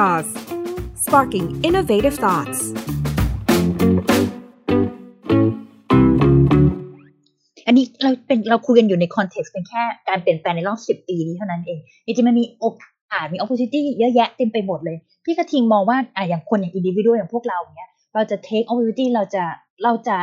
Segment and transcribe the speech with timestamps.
[0.00, 0.28] Jaws
[1.04, 2.58] sparking innovative thoughts
[7.66, 19.44] อันนี้เราเป็นเราคุยกันอยู่ใน context เป็นแค่การเปลี่ยนแปลงในรอบสิบปีนี้เท่านั้นเองจริงๆมันมีโอกาสมี opportunity เยอะแยะเต็มไปหมดเลย พี่กระทิงมองว่าอ่าอย่างคนอย่าง individual อย่างพวกเราเนี้ย เราจะ take opportunity เราจะ
[19.82, 20.16] เราจะ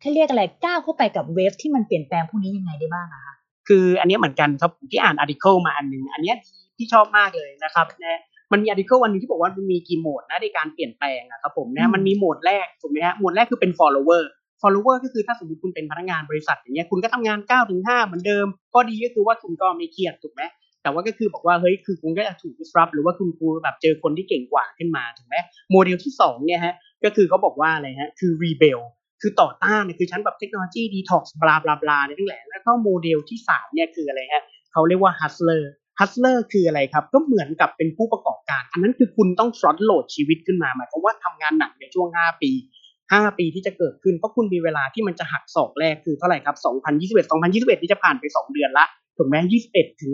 [0.00, 3.34] เขาเรียกอะไรก้าวเข้าไปกับ wave ที่มันเปลี่ยนแปลงพวกนี้ยังไงได้บ้างอะคะ
[3.68, 6.34] คืออันนี้เหมือนกันครับที่อ่าน article มาอันหนึ่งอันนี้
[6.76, 8.20] ที่ชอบมากเลยนะครับนะ
[8.52, 14.22] มันมี article อันนึงที่บอกว่ามันมีกี่โหมดนะในการเปลี่ยนแปลงอะครับผมนะมันมีโหมดแรกถูกไหมฮะโหมดแรกคือเป็น follower
[14.62, 20.42] follower ก็คือถ้าสมมติคุณเป็นพนักงานบริษัทอย่างเงี้ยคุณก็ทำงาน9ถึง5เหมือนเดิม ก็ดีก็คือว่าคุณก็ไม่เครียดถูกไหม
[20.82, 25.36] แต่ว่าก็คือบอกว่าเฮ้ยคือคุณก็จะถูก disrupt หรือว่าคุณคูแบบเจอคนที่เก่งกว่าขึ้นมาถูกไหม
[25.72, 28.80] โมเดลที่2เนี่ยฮะก็คือเขาบอกว่าอะไรฮะคือ rebel
[29.22, 42.08] คือต่อต้านเนี่ยคือชั้นแบบ technology detox blah blah blah เนี่ยทั้งหลายแล้วก็โมเดลที่สามเนี่ยคืออะไรฮะเขาเรียกว่า hustler hustler คืออะไรครับ ก็เหมือนกับเป็นผู้ประกอบการ อันนั้นคือคุณต้อง front load ชีวิตขึ้นมาหมายความว่าทำงานหนักในช่วง
[42.26, 42.50] 5 ปี
[42.94, 46.56] 5 ปีที่จะเกิดขึ้น เพราะคุณมีเวลาที่มันจะหักศอกแรกคือเท่าไหร่ครับ
[46.96, 49.36] 2021 2021 ที่จะผ่านไป 2 เดือนละถูกไหม
[49.68, 50.12] 21 ถึง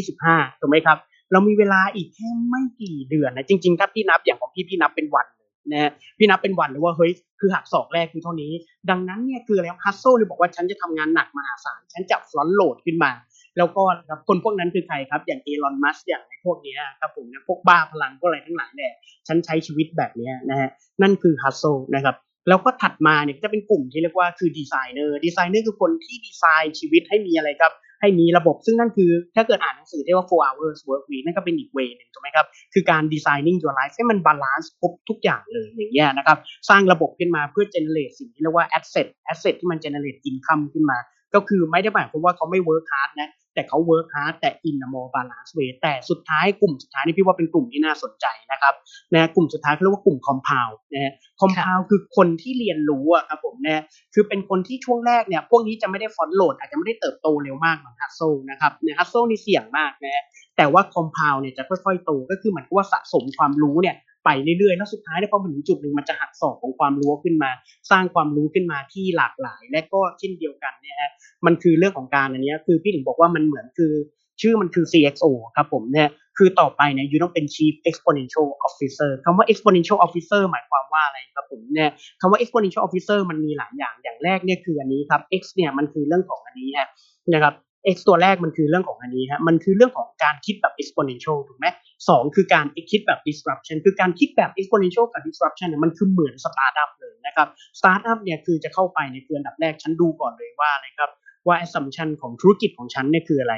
[0.00, 0.98] 2025 ถูกไหมครับ
[1.32, 5.26] เรามีเวลาอีกแค่ไม่กี่เดือนนะจริงๆถ้าพี่นับอย่างของพี่พี่นับเป็นวัน
[5.72, 8.52] นะพี่นับเป็นวันเลยว่าเฮ้ยคือหักศอกแรกคือเท่านี้
[8.90, 13.12] ดังนั้นเนี่ยคืออะไรฮัสโซ่เลยบอกว่าฉันจะทำงานหนักมหาศาลฉันจะ front load ขึ้นมา
[13.58, 18.92] แล้วก็ครับคนพวกนั้นคือใครครับ อย่าง Elon Musk อย่างพวกนี้ครับผมนะพวกบ้าพลังพวกอะไรทั้งหลายเนี่ย
[19.28, 20.68] ฉันใช้ชีวิตแบบนี้นะฮะ
[21.02, 21.64] นั่นคือฮัสโซ
[21.94, 22.16] นะครับ
[22.48, 33.94] แล้วก็ถัดมาเนี่ยจะเป็นกลุ่มที่เรียกว่าคือ designer designer คือคนที่ดีไซน์ชีวิตให้มีอะไรครับ ให้มีระบบซึ่งนั่นคือถ้าเกิดอ่านหนังสือที่ว่า four hours work week นั่นก็เป็นอีก way นึงถูกไหมครับ คือการ designing your life
[33.96, 40.98] ให้มัน balance ครบทุกอย่างเลยอย่างเงี้ยนะครับ สร้างระบบขึ้นมาเพื่อ generate สิ่งที่เรียกว่า asset asset ที่มัน generate income ขึ้นมา
[41.34, 48.74] ก็คือไม่ได้หมายความว่าเขาไม่ work hard นะ แต่เขา work hard แต่ in a more balanced way แต่สุดท้ายกลุ่มสุดท้ายนี่พี่ว่าเป็นกลุ่มที่น่าสนใจนะครับ
[49.14, 53.82] นะกลุ่มสุดท้ายเขาเรียกว่ากลุ่ม compound นะฮะ compound คือคนที่เรียนรู้อะครับผมนะ
[54.14, 58.20] คือเป็นคนที่ช่วงแรกเนี่ยพวกนี้จะไม่ได้ฟอนโหลดอาจจะไม่ได้เติบโตเร็วมากเหมือนฮัสโซ
[58.50, 60.24] นะครับเนี่ยฮัสโซนี่เสี่ยงมากนะ
[60.56, 63.96] แต่ว่า compound เนี่ยจะค่อยๆโตก็คือเหมือนกับว่าสะสมความรู้เนี่ย
[64.26, 67.50] ไปเรื่อยๆ แล้วสุดท้ายเนี่ยพอถึงจุดหนึ่งมันจะหักศอกของความรู้ขึ้นมา
[67.90, 71.10] สร้างความรู้ขึ้นมาที่หลากหลาย และก็เช่นเดียวกันเนี่ยฮะ
[71.46, 73.92] มันคือเรื่องของการอันนี้คือพี่ถึงบอกว่ามันเหมือนคือ
[74.40, 75.26] ชื่อมันคือ CXO
[75.56, 76.08] ครับผมเนี่ย
[76.38, 86.88] คือต่อไปเนี่ยยูต้องเป็น Chief Exponential Officer คำว่า Exponential Officer หมายความว่าอะไรครับผมเนี่ยคำว่า Exponential Officer มันมีหลายอย่างอย่างแรกเนี่ยคืออันนี้ครับ X เนี่ยมันคือเรื่องของอันนี้ฮะ
[87.32, 87.54] นะครับ
[87.94, 91.66] x ตัวแรกมันคือเรื่องของอันนี้ฮะ มันคือเรื่องของการคิดแบบ exponential ถูกไหม
[92.08, 97.48] สองคือการคิดแบบ disruption คือการคิดแบบ exponential กับ disruption เนี่ยมันคือเหมือน startup เลยนะครับ
[97.78, 101.10] startup เนี่ยคือจะเข้าไปในคืออันดับแรก ฉันดูก่อนเลยว่าอะไรครับ
[101.48, 103.54] ว่า assumption ของธุรกิจของฉันเนี่ยคืออะไร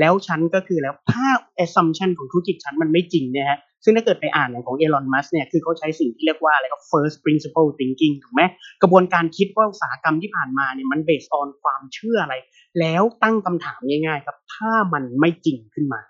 [0.00, 1.26] แล้วฉันก็คือแล้วถ้า
[1.64, 8.42] assumption ของธุรกิจฉันมันไม่จริงเนี่ยฮะซึ่งถ้าเกิดไปอ่านอย่างของเอลอนมัสเนี่ยคือเขาใช้สิ่งที่เรียกว่าอะไรก็ first principle thinking ถูกไหม
[8.82, 12.34] กระบวนการคิดว่าอุตสาหกรรมที่ผ่านมาเนี่ยมัน based on ความเชื่ออะไร
[12.80, 16.00] แล้วตั้งคำถามง่ายๆครับถ้ามันไม่จริงขึ้นมา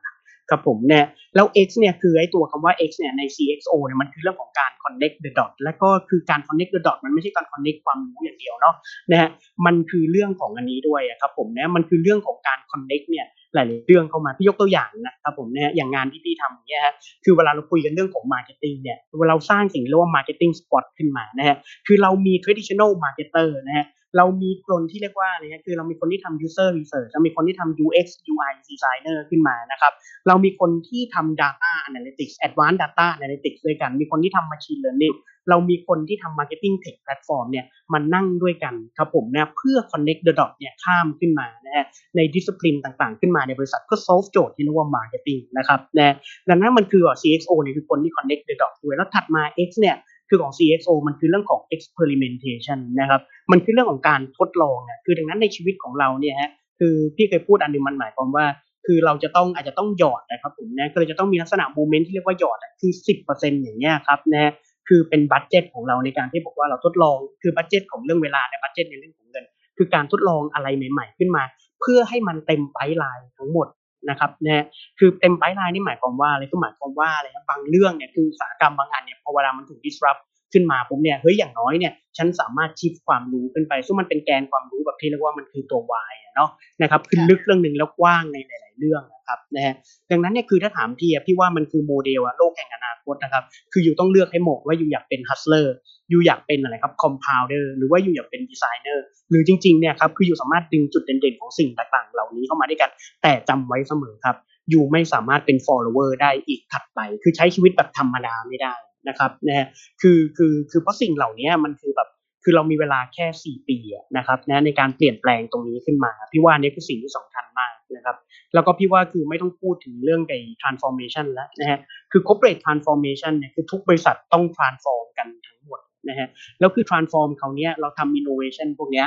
[0.51, 7.47] ครับผมเนี่ยแล้ว X เนี่ยคือไอ้ตัวคำว่า X เนี่ยใน CXO เนี่ยมันคือเรื่องของการ connect the dot และก็คือการ connect the dot มันไม่ใช่การ
[7.53, 8.75] connect ความรู้อย่างเดียวเนาะ
[9.11, 9.31] นะฮะ
[9.67, 28.07] มันคือเรื่องของอันนี้ด้วยครับผมเนี่ยมันคือเรื่องของการ connect เนี่ยหลายๆเรื่องเข้ามาพี่ยกตัวอย่างนะครับผมเนี่ยอย่างงานที่พี่ทำเนี่ยฮะคือเวลาเราคุยกันเรื่องของ marketing เนี่ยเวลาเราสร้างสิ่งเรียกว่า marketing spot ขึ้นมานะฮะคือเรามี traditional marketer นะฮะ เรามีคนที่เรียกว่าอะไรเงี้ยคือเรามีคนที่ทำ user research เรามีคนที่ทำ UX
[28.33, 29.93] UI designer ขึ้นมานะครับ
[30.29, 35.17] เรามีคนที่ทำ data analytics advanced data analytics ด้วยกัน มีคนที่ทำ machine learning
[35.51, 45.41] เรามีคนที่ทำ marketing tech platform เนี่ยมันนั่งด้วยกันครับผมนะเพื่อ connect the dot เนี่ยข้ามขึ้นมานะฮะใน discipline ต่างๆ ขึ้นมาในบริษัทเพื่อ solve โจทย์ที่เรียกว่า marketing
[45.59, 46.15] นะครับนะ
[46.49, 49.97] ดังนั้นมันคือ CXO เนี่ยคือคนที่ connect the dot ด้วยแล้วถัดมา X เนี่ย
[50.29, 53.21] คือของ CXO มันคือเรื่องของ experimentation นะครับ
[53.53, 58.47] มันคือเรื่องของการทดลองเนี่ยคือดังนั้นในชีวิตของเราเนี่ยฮะ คือพี่เคยพูดอันนึงมันหมายความว่า
[58.87, 62.93] คือเราจะต้องอาจจะต้องหยอดนะครับผมนะก็เลยจะต้องมีลักษณะ moment ที่เรียกว่าหยอดคือ
[63.27, 64.53] 10%อย่างเงี้ยครับนะ
[64.89, 69.45] คือเป็น budget ของเราในการที่บอกว่าเราทดลองคือ budget ของเรื่องเวลาใน budget ในเรื่องของเงิน
[69.77, 71.45] คือการทดลองอะไรใหม่ ๆ ขึ้นมา
[71.81, 73.67] เพื่อให้มันเต็ม pipeline ทั้งหมด
[74.11, 74.65] นะครับนะ
[74.99, 80.21] คือเต็ม pipeline นี่หมายความว่าอะไรก็หมายความว่าอะไรครับบางเรื่องเนี่ยคืออุตสาหกรรมบางอันเนี่ยพอเวลามันถูก disrupt
[80.57, 85.81] ขึ้นมาผมเนี่ยเฮ้ยอย่างน้อยเนี่ยฉันสามารถ shift ความรู้ขึ้นไปซึ่งมันเป็นแกนความรู้แบบที่เรียกว่ามันคือตัว
[86.11, 86.51] Y เนาะ
[86.83, 89.75] นะครับคือลึกเรื่องหนึ่งแล้วกว้างในหลาย ๆ เรื่องนะครับนะฮะ
[90.11, 101.35] ดังนั้นเนี่ยคือถ้าถามพี่พี่ว่ามันคือโมเดลอะโลกแห่งอนาคตนะครับคือ you ต้องเลือกให้หมดว่า you อยากเป็น hustler you อยากเป็นอะไรครับ compounder หรือว่า you อยากเป็นดีไซเนอร์หรือจริง ๆ เนี่ยครับคือ you สามารถดึงจุดเด่น
[101.39, 102.91] ๆ ของสิ่งต่าง ๆ เหล่านี้เข้ามาด้วยกัน
[103.23, 104.37] แต่จำไว้เสมอครับ
[104.71, 108.75] you ไม่สามารถเป็น follower ได้อีกถัดไป คือใช้ชีวิตแบบธรรมดาไม่ได้
[109.09, 109.67] นะครับนะฮะ
[110.03, 112.09] คือคือคือเพราะสิ่งเหล่านี้มันคือแบบ
[112.45, 113.79] คือเรามีเวลาแค่สี่ปี
[114.17, 118.17] นะครับนะในการเปลี่ยนแปลงตรงนี้ขึ้นมา พี่ว่านี่คือสิ่งที่สำคัญมากนะครับ
[118.55, 121.79] แล้วก็พี่ว่าคือไม่ต้องพูดถึงเรื่องไอ้ transformation แล้วนะฮะ
[122.13, 129.07] คือ corporate transformation เนี่ยคือทุกบริษัทต้อง transform กันทั้งหมดนะฮะแล้วคือ transform เขาเนี้ยเราทำ innovation พวกเนี้ย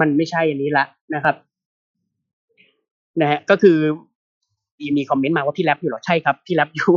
[0.00, 1.36] มันไม่ใช่อันนี้ละนะครับ
[3.20, 3.76] นะฮะก็คือ
[4.96, 6.92] มีคอมเมนต์มาว่าพี่แรปอยู่หรอใช่ครับพี่แรปอยู่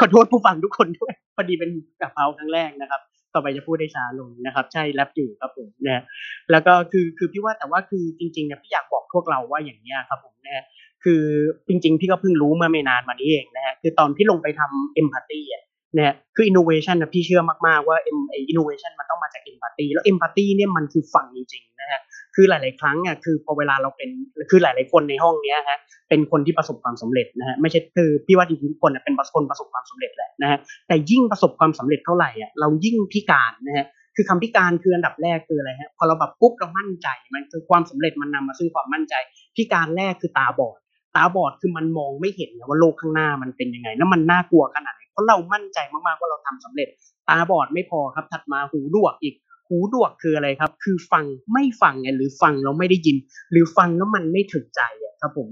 [0.00, 1.70] ขอโทษผู้ฟังทุกคนด้วยพอดีเป็น
[2.00, 3.00] กับเพาครั้งแรกนะครับ
[3.34, 6.02] ต่อไปจะพูดได้ช้าลงนะครับ ใช่แรปอยู่ครับผมนะ
[6.50, 10.64] แล้วก็คือคือพี่ว่าแต่ว่าคือจริงๆเนี่ยพี่อยากบอกพวกเราว่าอย่างเนี้ยครับผมนะ
[11.04, 11.22] คือ
[11.68, 15.62] จริง ๆ พี่ก็เพิ่งรู้เมื่อไม่นานมานี้เองนะฮะคือตอนพี่ลงไปทำเอมพัตตีอะ
[15.94, 18.20] เนี่ยคือ innovation นะพี่เชื่อมากๆว่า M
[18.52, 22.00] innovation มันต้องมาจาก empathy แล้ว empathy เนี่ยมันคือฟังจริงๆนะฮะ
[22.34, 24.10] คือหลาย ๆ ครั้งอะคือพอเวลาเราเป็น
[24.50, 25.78] คือหลาย ๆ คนในห้องเนี้ยฮะ
[26.08, 30.58] เป็นคนที่ประสบความสำเร็จนะฮะไม่ใช่คือพี่ว่าจริงๆทุกคนเป็นคนประสบความสำเร็จแหละนะฮะ
[30.88, 33.86] แต่ยิ่งประสบความสำเร็จเท่าไหร่อะเรายิ่งพิการนะฮะ
[34.16, 39.14] คือคำพิการคืออันดับแรกคืออะไรฮะพอเราแบบปุ๊บเรามั่นใจมันคือความสำเร็จมันนำมาซึ่งความมั่นใจ
[39.56, 40.78] พิการแรกคือตาบอด
[41.16, 46.88] ตาบอดคือมันมองไม่เห็นว่าโลกข้างหน้ามันเป็นยังไง แล้วมันน่ากลัวขนาดไหนเพราะเรามั่นใจมากๆว่าเราทำสำเร็จ
[47.28, 49.34] ตาบอดไม่พอครับถัดมาหูดวกอีก
[49.74, 53.16] หูหนวกคืออะไรครับ คือฟังไม่ฟังไงหรือฟังแล้วไม่ได้ยิน
[53.50, 55.48] หรือฟังแล้วมันไม่ถึงใจอะครับผม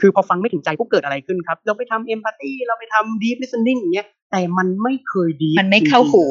[0.00, 6.24] คือพอฟังไม่ถึงใจก็เกิดอะไรขึ้นครับ เราไปทำ empathy เราไปทำ deep listening อย่างเงี้ยแต่มันไม่เคยดี มันไม่เข้าหู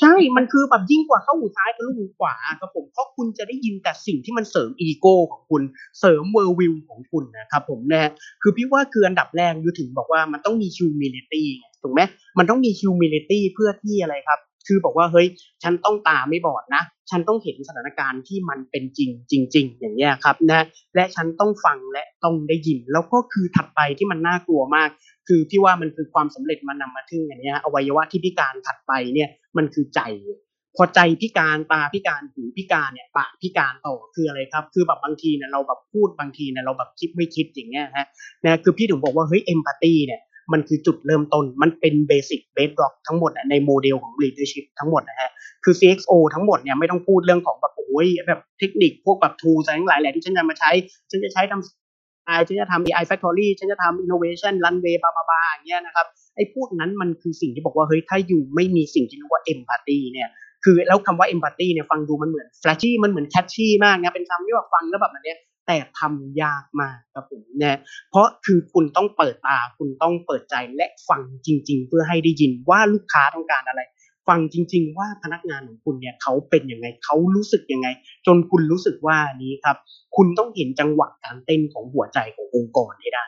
[0.00, 5.62] ใช่ มันคือแบบยิ่งกว่าเข้าหูซ้ายกับลูกหูขวาครับผมเพราะคุณจะได้ยินแต่สิ่งที่มันเสริมอีโก้ของคุณ
[6.00, 8.10] เสริมเวอร์วิวของคุณนะครับผมนะ
[8.42, 12.00] คือพี่ว่าคืออันดับแรก you ถึงบอกว่ามันต้องมี humility ไงถูกไหม
[12.38, 14.38] มันต้องมี humility เพื่อที่อะไรครับ
[14.70, 15.26] คือบอกว่าเฮ้ย
[15.62, 20.64] ฉันต้องตาไม่บอดนะ ฉันต้องเห็นสถานการณ์ที่มันเป็นจริงจริง ๆ อย่างเงี้ยครับนะ
[20.94, 24.88] และฉันต้องฟังและต้องได้ยิน แล้วก็คือถัดไปที่มันน่ากลัวมาก
[25.28, 30.00] คือพี่ว่ามันคือความสำเร็จมันนำมาถึงอย่างเงี้ยอวัยวะที่พิการถัดไปเนี่ยมันคือใจ
[30.76, 38.06] พอใจพิการตาพิการหูพิการเนี่ยปากพิการต่อคืออะไรครับ คือแบบบางทีเนี่ยเราแบบพูดบางทีเนี่ยเราแบบคิดไม่คิดอย่างเงี้ยฮะ
[38.44, 40.20] นะคือพี่ถึงบอกว่าเฮ้ย empathy เนี่ย
[40.52, 45.30] มันคือจุดเริ่มต้น มันเป็น basic bedrock ทั้งหมดในโมเดลของ leadership ทั้งหมดนะฮะ
[45.64, 50.70] คือ CXO ทั้งหมดเนี่ยไม่ต้องพูดเรื่องของแบบโอ้ยแบบเทคนิคพวกแบบ tool อะไรทั้งหลายแหละที่ฉันจะมาใช้
[51.10, 56.06] ฉันจะใช้ทำ AI ฉันจะทำ AI Factory ฉันจะทำ innovation runway บาบาบาอย่างเงี้ยนะครับ
[56.36, 60.28] ไอ้พวกนั้นมันคือสิ่งที่บอกว่า เฮ้ย ถ้า you ไม่มีสิ่งที่เรียกว่า empathy เนี่ย
[60.64, 65.38] คือแล้วคำว่า empathy เนี่ยฟังดูมันเหมือน flashy มันเหมือน catchy มากนะ เป็นคำที่แบบฟังแล้วแบบนั้นเนี่ย
[65.70, 67.76] แต่ทำยากมากครับผมเนี่ย
[68.10, 73.80] เพราะคือคุณต้องเปิดตาคุณต้องเปิดใจและฟังจริง ๆ เพื่อให้ได้ยินว่าลูกค้าต้องการอะไร
[74.28, 77.88] ฟังจริง ๆ ว่าพนักงานของคุณเนี่ยเขาเป็นยังไงเขารู้สึกยังไง
[78.26, 79.76] จนคุณรู้สึกว่านี้ครับ
[80.16, 83.26] คุณต้องเห็นจังหวะการเต้นของหัวใจขององค์กรให้ได้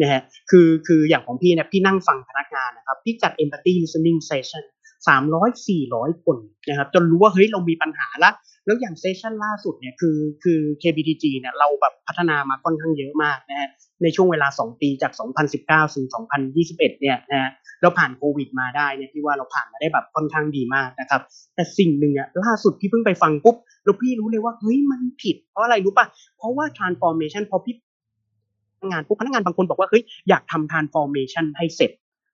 [0.00, 4.64] นะฮะคือคืออย่างของพี่นี่ยพี่นั่งฟังพนักงานนะครับ พี่จัด empathy listening session
[5.08, 6.36] สามร้อยสี่ร้อยคน
[6.68, 8.30] นะครับจนรู้ว่าเฮ้ยเรามีปัญหาละ
[8.66, 13.68] แล้วอย่างเซสชันล่าสุดเนี่ยคือคือ KBTG เนี่ยเราแบบพัฒนามาค่อนข้างเยอะมากนะฮะ
[14.02, 15.12] ในช่วงเวลา 2 ปีจาก
[15.54, 16.06] 2019ถึง
[16.52, 17.50] 2021 เนี่ยนะฮะ
[17.82, 21.20] เราผ่านโควิดมาได้เนี่ยพี่ว่าเราผ่านมาได้แบบค่อนข้างดีมากนะครับ
[21.54, 26.06] แต่สิ่งหนึ่งอะล่าสุดพี่เพิ่งไปฟังปุ๊บแล้วพี่รู้เลยว่าเฮ้ยมันผิด เพราะอะไรรู้ป่ะ
[26.38, 27.74] เพราะว่า transformation พอพี่
[28.90, 31.90] งานปุ๊บพนักงานบางคนบอกว่าเฮ้ยอยากทำ transformation ให้เสร็จ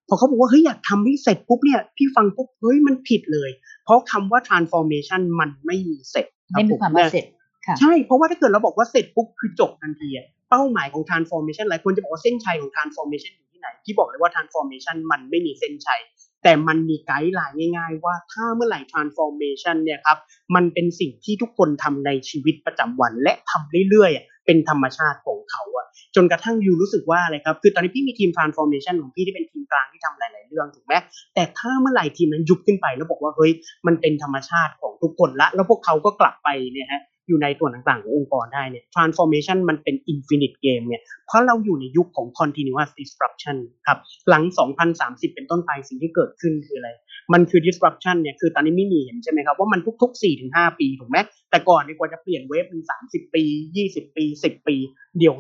[0.08, 3.50] พอเขาบอกว่าเฮ้ยอยากทำให้เสร็จปุ๊บเนี่ยพี่ฟังปุ๊บเฮ้ยมันผิดเลย
[3.84, 7.24] เพราะคำว่า transformation มันไม่มีเสร็จไม่มีความว่าเสร็จ
[7.66, 16.00] ค่ะใช่เพราะว่าถ้าเกิดเราบอกว่าเสร็จปุ๊บคือจบทันทีอะเป้าหมายของ transformation หลายคนจะบอกว่าเส้นชัยของ transformation อยู่ที่ไหนพี่บอกเลยว่า transformation มันไม่มีเส้นชัย
[16.44, 20.18] แต่มันมีไกด์ไลน์ง่าย ๆ ว่าถ้าเมื่อไหร่ transformation เนี่ยครับ
[20.54, 25.86] มันเป็นสิ่งที่ทุกคนทำในชีวิตประจำวันและทำเรื่อยๆ เป็นธรรมชาติของเขาอะ
[26.16, 30.94] จนกระทั่งยูรู้สึกว่าอะไรครับ คือตอนนี้พี่มีทีม transformation ของพี่ที่เป็นทีมกลางที่ทำหลาย ๆ เรื่องถูกไหม
[31.34, 33.52] แต่ถ้าเมื่อไหร่ทีมนั้นยุบขึ้นไปแล้วบอกว่าเฮ้ย
[33.86, 44.42] มันเป็นธรรมชาติของทุกคนละ แล้วพวกเขาก็กลับไปเนี่ยฮะอยู่ในส่วนต่าง ๆ ขององค์กรได้เนี่ย transformation มันเป็น infinite game เนี่ย เพราะเราอยู่ในยุคของ continuous disruption ครับ หลัง
[44.90, 46.90] 2030 เป็นต้นไปสิ่งที่เกิดขึ้นคืออะไร
[47.32, 51.18] มันคือ disruption เนี่ยคือตอนนี้ไม่มีเห็นใช่ไหมครับว่ามันทุกๆ4-5ปีถูกไหม
[51.50, 53.42] แต่ก่อนเนี่ยกว่าจะเปลี่ยนเวฟเป็น30ปี
[53.80, 54.76] 20ปี10ปี
[55.18, 55.34] เดียว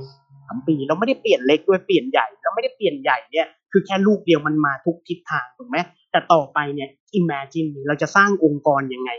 [0.46, 5.76] สามปีเราไม่ได้เปลี่ยนเล็กด้วยเปลี่ยนใหญ่เราไม่ได้เปลี่ยนใหญ่เนี่ยคือแค่ลูกเดียวมันมาทุกทิศทางถูกไหม
[6.10, 6.88] แต่ต่อไปเนี่ย
[7.20, 9.10] imagine เราจะสร้างองค์กรยังไง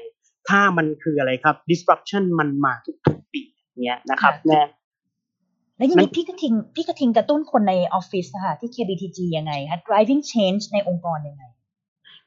[0.49, 2.73] ถ้ามันคืออะไรครับ disruption มันมา
[3.05, 3.41] ทุกๆปี
[3.83, 4.61] เนี่ยนะครับแน่
[5.77, 11.43] แล้วอย่างนี้พี่กระทิงพี่กระทิงกระตุ้นคนในออฟฟิศค่ะที่ KBTG ยังไงคะ driving change ในองค์กรยังไง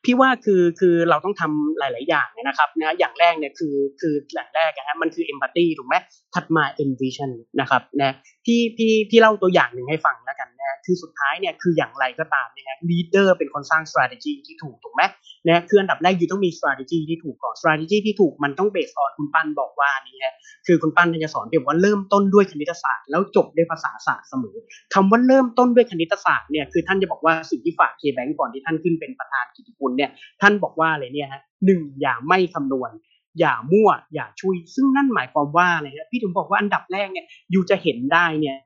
[0.05, 5.95] พี่ว่าคือคือเราต้องทำหลาย ๆ อย่างนะครับนะอย่างแรกเนี่ยคือคืออย่างแรกนะฮะมันคือเอมพัตตีถูกไหม
[6.35, 7.31] ถัดมาเอ็นวิชั่น
[7.61, 15.03] นะครับนะพี่พี่พี่เล่าตัวอย่างหนึ่งให้ฟังแล้วกันนะคือสุดท้ายเนี่ยคืออย่างไรก็ตามเนี่ย leader เป็นคนสร้าง strategy ที่ถูกถูกไหม
[15.49, 20.35] นะคืออันดับแรกยูต้องมี strategy ที่ถูกก่อน strategy ที่ถูกมันต้อง based on คุณปั้นบอกว่านี่ฮะ
[20.67, 24.57] คือคุณปั้นจะสอนเดี๋ยวว่าเริ่มต้นด้วยคณิตศาสตร์ แล้วจบด้วยภาษาศาสตร์เสมอ
[24.95, 32.91] คำว่าเริ่มต้นด้วยคณิตศาสตร์เนี่ยคือท่านจะบอกว่าสิ่งที่ฝากเคแบงก่อนที่ท่านขึ้นเป็นประธานกิจกุลเนี่ยท่านบอกว่าอะไรเนี่ยฮะหนึ่งอย่าไม่คำนวณ
[33.41, 38.57] อย่ามั่วอย่าชุ่ย ซึ่งนั่นหมายความว่าอะไรฮะพี่ถึงบอกว่าอันดับแรกเนี่ย you จะเห็นได้เนี่ย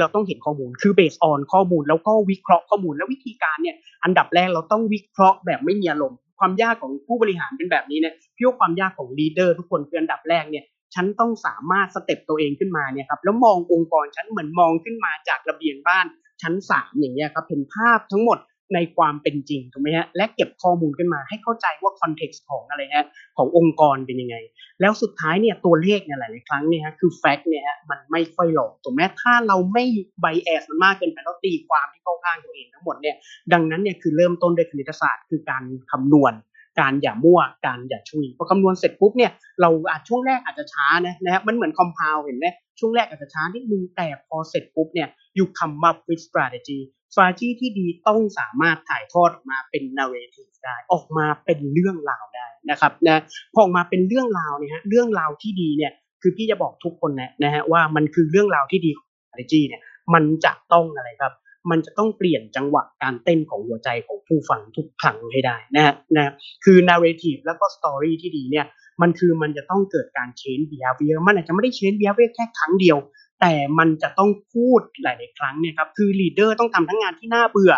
[0.00, 16.06] เราต้องเห็นข้อมูลคือ based on ข้อมูลแล้วก็วิเคราะห์ข้อมูลและวิธีการเนี่ยอันดับแรกเราต้องวิเคราะห์แบบไม่มีอารมณ์ความยากของผู้บริหารเป็นแบบนี้เนี่ยพี่ว่าความยากของ leader ทุกคนคืออันดับแรกเนี่ยฉันต้องสามารถ step ตัวเองขึ้นมาเนี่ยครับแล้วมององค์กรฉันเหมือนมองขึ้นมาจากระเบียงบ้าน
[16.42, 18.38] ชั้นสามอย่างเงี้ยครับเห็นภาพทั้งหมด
[18.74, 23.06] ในความเป็นจริงถูกไหมฮะและเก็บข้อมูลขึ้นมาให้เข้าใจว่า context ของอะไรฮะ
[23.36, 24.36] ขององค์กรเป็นยังไง
[24.80, 29.84] แล้วสุดท้ายเนี่ยตัวเลขเนี่ยหลาย ๆ ครั้งเนี่ยฮะคือแฟกต์เนี่ยฮะมันไม่ค่อยหลอกถูกไหมถ้าเราไม่
[30.20, 33.16] ไบแอสมันมากเกินไปเราตีความที่เข้าข้างตัวเองทั้งหมดเนี่ย
[33.52, 36.34] ดังนั้นเนี่ยคือเริ่มต้นด้วยคณิตศาสตร์คือการคำนวณ
[36.80, 42.46] การอย่ามั่วการอย่าชุยพอคำนวณเสร็จปุ๊บเนี่ยเราอาจช่วงแรกอาจจะช้านะนะฮะมันเหมือนคอมเพลเห็นไหม
[42.78, 46.80] ช่วงแรกอาจจะช้านิดนึงแต่พอเสร็จปุ๊บเนี่ยอยู่คำมา with strategy
[47.12, 59.80] strategy ที่ดีต้องสามารถถ่ายทอดออกมาเป็น narrative ได้ ออกมาเป็นเรื่องราวได้นะครับนะพอออกมาเป็นเรื่องราวเนี่ยฮะเรื่องราวที่ดีเนี่ยคือพี่จะบอกทุกคนนะนะฮะว่ามันคือเรื่องราวที่ดีของ strategy เนี่ย
[60.14, 61.32] มันจะต้องอะไรครับ
[61.70, 66.32] มันจะต้องเปลี่ยนจังหวะการเต้นของหัวใจของผู้ฟังทุกครั้งให้ได้นะฮะนะ
[66.64, 68.66] คือ narrative แล้วก็ story ที่ดีเนี่ย
[69.02, 72.98] มันคือมันจะต้องเกิดการ change behavior มันอาจจะไม่ได้ change behavior แค่ครั้งเดียว
[73.40, 77.74] แต่มันจะต้องพูดหลาย ๆ ครั้งเนี่ยครับคือ leader ต้องทำทั้งงานที่น่าเบื่อ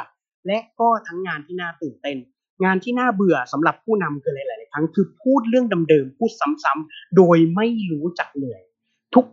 [0.47, 2.19] และก็ทั้งงานที่น่าตื่นเต้น
[2.64, 8.62] งานที่น่าเบื่อสำหรับผู้นำคือหลาย ๆ ครั้งคือพูดเรื่องเดิม ๆ พูดซ้ำๆโดยไม่รู้จักเหนื่อย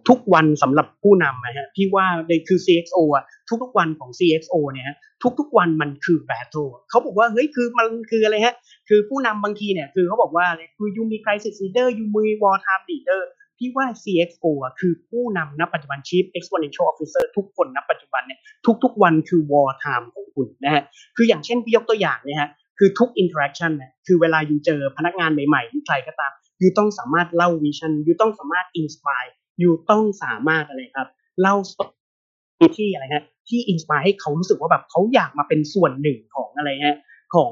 [0.09, 4.97] ทุกๆวันสำหรับผู้นำนะฮะพี่ว่าเลยคือ CXO อะทุกๆวันของ CXO เนี่ยฮะ
[5.39, 8.55] ทุกๆวันมันคือ battle เขาบอกว่าเฮ้ยคือมันคืออะไรฮะ
[8.89, 13.21] คือผู้นำบางทีเนี่ยคือเขาบอกว่าอะไรคือยูมี crisis leader ยูมี war time leader
[13.57, 18.39] พี่ว่า CXO อะคือผู้นำณปัจจุบัน Chief Exponential Officer ทุกคนณปัจจุบันเนี่ย
[18.83, 20.83] ทุกๆวันคือ war time ของคุณนะฮะ
[21.15, 22.49] คืออย่างเช่นพี่ยกตัวอย่างเนี่ยฮะ
[22.79, 31.09] คือทุก interaction เนี่ยคือเวลาอยู่เจอพนักงานใหม่ๆหรือใครก็ตามยูต้องสามารถเล่าวิชั่นยูต้องสามารถ inspire อยู่ต้องสามารถอะไรครับ
[31.41, 31.55] เล่า
[32.77, 36.97] ที่อะไรฮะที่ inspire ให้เขารู้สึกว่าแบบเขาอยากมาเป็นส่วนหนึ่งของอะไรฮะ
[37.35, 37.51] ของ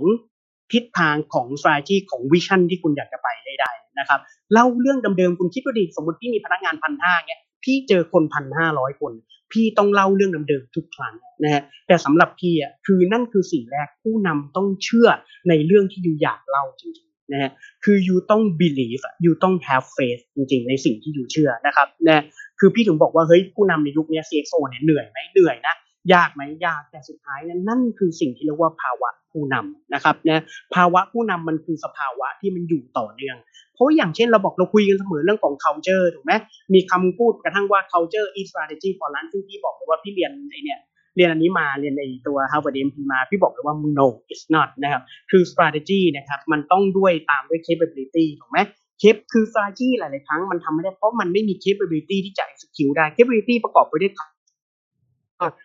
[0.72, 4.20] ทิศทางของ s t r a t e g ของ vision ที่คุณอยากจะไปให้ได้นะครับ
[4.53, 9.13] เล่าเรื่องเดิมๆคุณคิดว่าดีสมมติพี่มีพนักงานพันห้าเนี่ยพี่เจอคนพันห้าร้อยคน
[9.51, 15.08] พี่ต้องเล่าเรื่องเดิมๆทุกครั้งนะฮะแต่สำหรับพี่อะคือนั่นคือสิ่งแรกผู้นำต้องเชื่อ
[15.50, 17.51] ในเรื่องที่อยู่อยากเล่าจริง นะฮะ
[17.83, 22.23] คืออยู่ต้อง believe อยู่ต้อง have faith จริงๆ ในสิ่งที่อยู่เชื่อนะครับนะ
[22.59, 25.75] คือพี่ถึงบอกว่าเฮ้ยผู้นำในยุคนี้ CXO เนี่ยเหนื่อยไหมเหนื่อยนะ
[26.13, 30.43] ยากไหมยากแต่สุดท้ายนะนั่นคือสิ่งที่เรียกว่าภาวะผู้นำนะครับนะ
[30.75, 33.38] ภาวะผู้นำมันคือสภาวะที่มันอยู่ต่อเนื่อง
[33.73, 36.33] เพราะอย่างเช่นเราบอกเราคุยกันเสมอเรื่องของ culture ถูกไหม
[36.73, 40.79] มีคำพูดกระทั่งว่า culture is strategy for lunch ซึ่งพี่บอกเลยว่าพี่เรียนไอเนี่ย
[41.15, 45.01] เรียนอันนี้มาเรียนในตัว Harvard MP มาพี่บอกเลยว่า no it's not นะครับ
[45.32, 48.60] คือ strategy นะครับมันต้องด้วยตามด้วย capability ถูกไหม
[49.00, 54.12] เคปคือ strategy หลาย ๆ ครั้งมันทำไม่ได้เพราะมันไม่มี capability ที่จะ execute ได้ capability ประกอบไปด้วย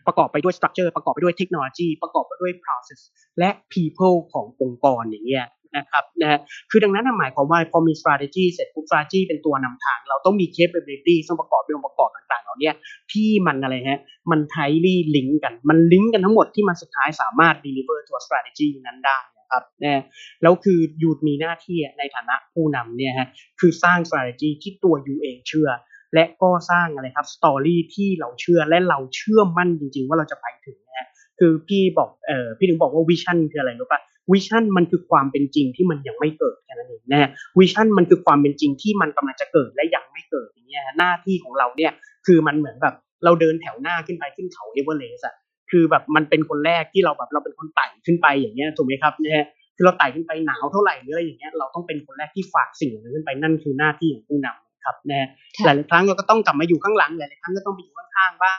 [0.07, 3.01] ประกอบไปด้วย structure ประกอบไปด้วยเทคโนโลยีประกอบไปด้วย process
[3.39, 6.39] และ people ขององค์กรอย่างเงี้ย นะครับนะ
[6.71, 12.71] คือดังนั้นหมายความว่าพอมี strategy เสร็จปุ๊บ strategy เป็นตัวนำทาง เราต้องมี capability ซึ่งประกอบด้วยองค์ประกอบต่างๆเหล่านี้
[13.13, 19.19] ที่มันอะไรฮะมัน tightly link กันมันลิงก์กันทั้งหมดที่มันสุดท้ายสามารถ deliver ตัว strategy นั้นได้
[19.53, 20.03] ครับนะ
[20.43, 23.29] แล้วคือ you มีหน้าที่ในฐานะผู้นำเนี่ยฮะ
[23.61, 25.71] คือสร้าง strategy ที่ตัว you เองเชื่อ
[26.15, 31.07] และก็สร้างอะไรครับ story ที่เราเชื่อและเราเชื่อมั่นจริง ๆ ว่าเราจะไปถึงนะฮะ
[31.39, 34.01] คือพี่บอกเออพี่ถึงบอกว่า vision คืออะไรรู้ปะ
[34.33, 41.93] vision มันคือความเป็นจริงที่มันยังไม่เกิดแค่นั้นเองนะ vision มันคือความเป็นจริงที่มันกำลังจะเกิดและยังไม่เกิดอย่างเงี้ยหน้าที่ของเราเนี่ย
[42.27, 45.35] คือมันเหมือนแบบเราเดินแถวหน้าขึ้นไปขึ้นเขาเอเวอเรสต์อะ
[45.71, 49.45] คือแบบมันเป็นคนแรกที่เราแบบเราเป็นคนไต่ขึ้นไปอย่างเงี้ยถูกไหมครับเนี่ย
[49.77, 55.29] คือเราไต่ขึ้นไปหนาวเท่าไหร่หรืออะไรอย่างเงี้ยเราต้องเป็นคนแรกที่ฝากสิ่งนั้นขึ้นไปนั่นคือหน้าที่ของผู้นำครับนะ
[55.65, 58.59] หลายๆครั้งเราก็ต้องกลับมาอยู่ข้างหลังหลายๆครั้งก็ต้องไปอยู่ข้างๆบ้าง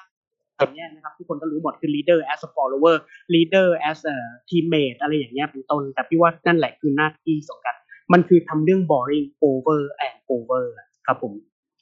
[0.60, 2.96] อย่างเงี้ยนะครับทุกคนก็รู้หมดคือ leader as a follower
[3.36, 4.16] leader as a
[4.50, 7.76] teammate อะไรอย่างเงี้ยเป็นต้น แต่พี่ว่านั่นแหละคือหน้าที่สำคัญ
[8.14, 10.64] มันคือทำเรื่อง boring over and over
[11.08, 11.34] ครับผม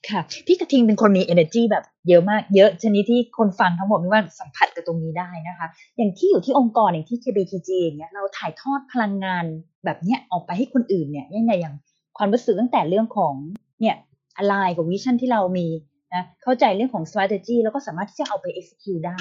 [0.10, 5.68] ค่ะพี่กระทิงเป็นคนมี energy แบบเยอะมากเยอะชนิดที่คนฟังทั้งหมดไม่ว่าสัมผัสกับตรงนี้ได้นะคะ
[5.98, 9.46] อย่างที่อยู่ที่องค์กรอย่างที่ KBTG อย่างเงี้ยเราถ่ายทอดพลังงาน
[9.86, 11.76] แบบเนี้ยออกไปให้คนอื่นเนี่ยยังไงอย่าง
[12.18, 13.34] ความรู้สึกตั้งแต่เรื่องของ
[13.82, 13.96] เนี่ย
[14.38, 15.68] อะไรกับวิชั่นที่เรามี
[16.16, 19.18] นะเข้าใจเรื่องของ strategy แล้วก็สามารถที่จะเอาไป execute ได้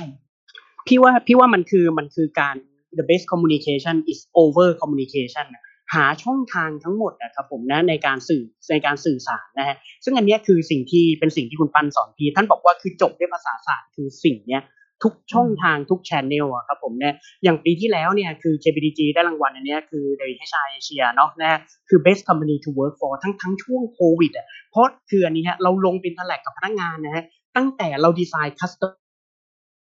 [0.87, 2.57] พี่ว่าพี่ว่ามันคือมันคือการ
[2.99, 5.47] the best communication is over communication
[5.95, 14.63] หาช่องทางทั้งหมดนะครับผมนะในการสื่อในการสื่อสารนะฮะซึ่งอันนี้คือสิ่งที่เป็นสิ่งที่คุณปันสอนพี่ท่านบอกว่าคือจบด้วยภาษาศาสตร์คือสิ่งเนี้ย
[15.03, 21.59] ทุกช่องทางทุกชแนลอะครับผมเนี่ยอย่างปีที่แล้วเนี่ยคือ JPDG ได้รางวัลอันนี้คือโดย HR Asia เนาะนะ
[21.89, 27.25] คือ best company to work for ทั้งทั้งช่วงโควิดอะเพราะคืออันนี้ฮะเราลงเป็นแถลกกับพนักงานนะฮะ
[27.57, 28.93] ตั้งแต่เราดีไซน์ custom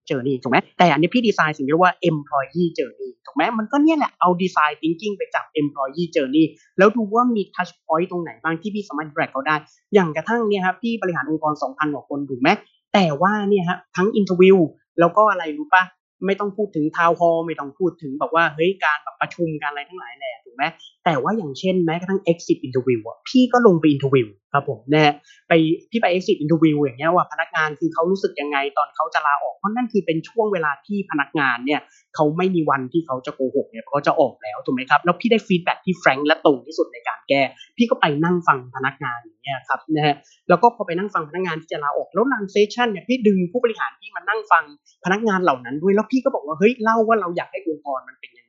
[0.09, 6.45] journey ถูกไหมแต่อันนี้พี่ดีไซน์สิ่งที่เรียกว่า employee journey ถูกไหมมันก็เนี่ยแหละเอาดีไซน์ thinking ไปจับ employee journey
[6.77, 9.55] แล้วดูว่ามี touch point ตรงไหนบ้างที่พี่สามารถ drag เขาได้
[9.93, 12.49] อย่างกระทั่งเนี่ยครับพี่บริหารองค์กร 2,000 กว่าคนถูกไหม
[12.93, 14.57] แต่ว่าเนี่ยฮะทั้ง interview
[14.99, 15.83] แล้วก็อะไรรู้ปะ
[16.25, 20.67] ไม่ต้องพูดถึงทาวน์ฮอลไม่ต้องพูดถึงแบบว่าเฮ้ยการแบบประชุมการอะไรทั้งหลายแหละ ถูกไหม
[21.05, 25.05] แต่ว่าอย่างเช่นแม้กระทั่ง exit interview อะพี่ก็ลงไป interview ครับผมแน่
[25.47, 25.53] ไป
[25.91, 31.81] พี่ไป exit interview อย่างเงี้ยว่าพนักงานคือเขารู้สึกยังไงตอนเขาจะลาออกเพราะนั่นคือเป็นช่วงเวลาที่พนักงานเนี่ย
[32.15, 37.41] เขาไม่มีวันที่เขาจะโกหกเนี่ยเขาจะออกแล้วถูกไหมครับแล้วพี่ได้ฟีดแบ็ที่แฟรงค์และตรงที่สุดในการแก้
[37.77, 40.15] พี่ก็ไปนั่งฟังพนักงานอย่างเงี้ยครับนะฮะ
[40.49, 44.63] แล้วก็พอไปนั่งฟังพนักงานที่จะลาออกแล้วรันเซสชันเนี่ยพี่ดึงผู้บริหารที่มานั่งฟัง
[45.05, 48.40] พนักงานเหล่านั้นด้วยแล้วพี่ก็บอกว่าเฮ้ยเล่าว่าเราอยากให้องค์กรมันเป็นย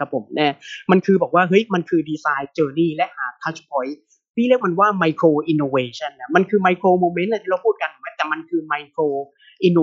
[0.00, 0.48] ครับผมแน่
[0.90, 3.98] มันคือบอกว่าเฮ้ยมันคือ design journey และหา touchpoint
[4.36, 9.00] พี่เรียกมันว่า micro innovation นะมันคือ micro moment ที่เราพูดกันแต่มันคือ micro
[9.64, 9.78] inno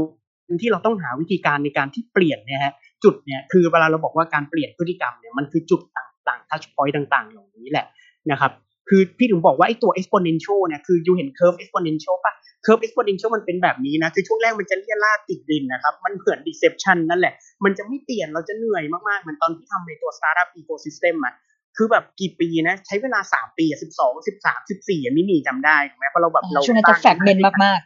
[0.62, 7.86] ที่เราต้องหาวิธีการในการที่เปลี่ยนเนี่ยฮะจุดเนี่ยคือเวลาเราบอกว่าการเปลี่ยนพฤติกรรมเนี่ยมันคือจุดต่างๆ touchpoint ต่าง ๆ เหล่านี้แหละ
[8.32, 8.52] นะครับ
[8.90, 12.34] คือพี่ถึงบอกว่าไอ้ตัว exponential เนี่ยคือ you เห็น curve exponential ป่ะ
[12.66, 21.34] curve exponential มันเป็นแบบนี้นะ คือช่วงแรกมันจะเรี่ยราดติดดินนะครับ มันเหมือน deception นั่นแหละ มันจะไม่เปลี่ยนเราจะเหนื่อยมากๆ เหมือนตอนที่ทำในตัว startup ecosystem อะ
[21.78, 27.82] คือแบบกี่ปีนะ ใช้เวลาสามปีอะสิบสองสิบสามสิบสี่อันนี้มีจำได้ถูกไหมเพราะเราแบบเราช่วงนั้นจะ fragment มาก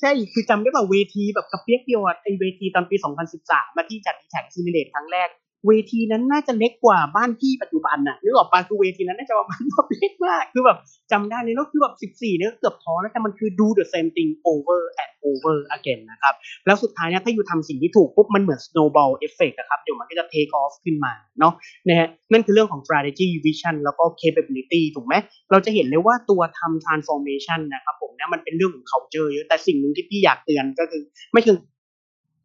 [0.00, 2.96] ใช่ คือจำได้ป่ะเวทีแบบกระเปี๊ยกเดียวอะไอเวทีตอนปี
[3.36, 5.28] 2013 มาที่จัด dtac Accelerate ครั้งแรก
[5.66, 10.78] เวทีนั้นน่าจะเล็กกว่าบ้านพี่ปัจจุบันน่ะนึกออกปะคือเวทีนั้นน่าจะประมาณแบบเล็กมาก คือแบบ
[11.12, 16.34] จำได้เลยแล้วคือแบบ 14เนี่ยเกือบท้อแล้วแต่มันคือ do the same thing over and over again นะครับ
[16.66, 21.52] แล้วสุดท้ายเนี่ยถ้าอยู่ทำสิ่งที่ถูกปุ๊บมันเหมือน snowball effect นะครับ เดี๋ยวมันก็จะ take off ขึ้นมาเนาะ
[21.88, 25.14] นะฮะนั่นคือเรื่องของ strategy vision แล้วก็ capability ถูกไหม
[25.50, 31.56] เราจะเห็นเลยว่าตัวทำ transformation นะครับผมเนี่ยมันเป็นเรื่องของ culture เยอะแต่สิ่งหนึ่งที่พี่อยากเตือนก็คือไม่คือ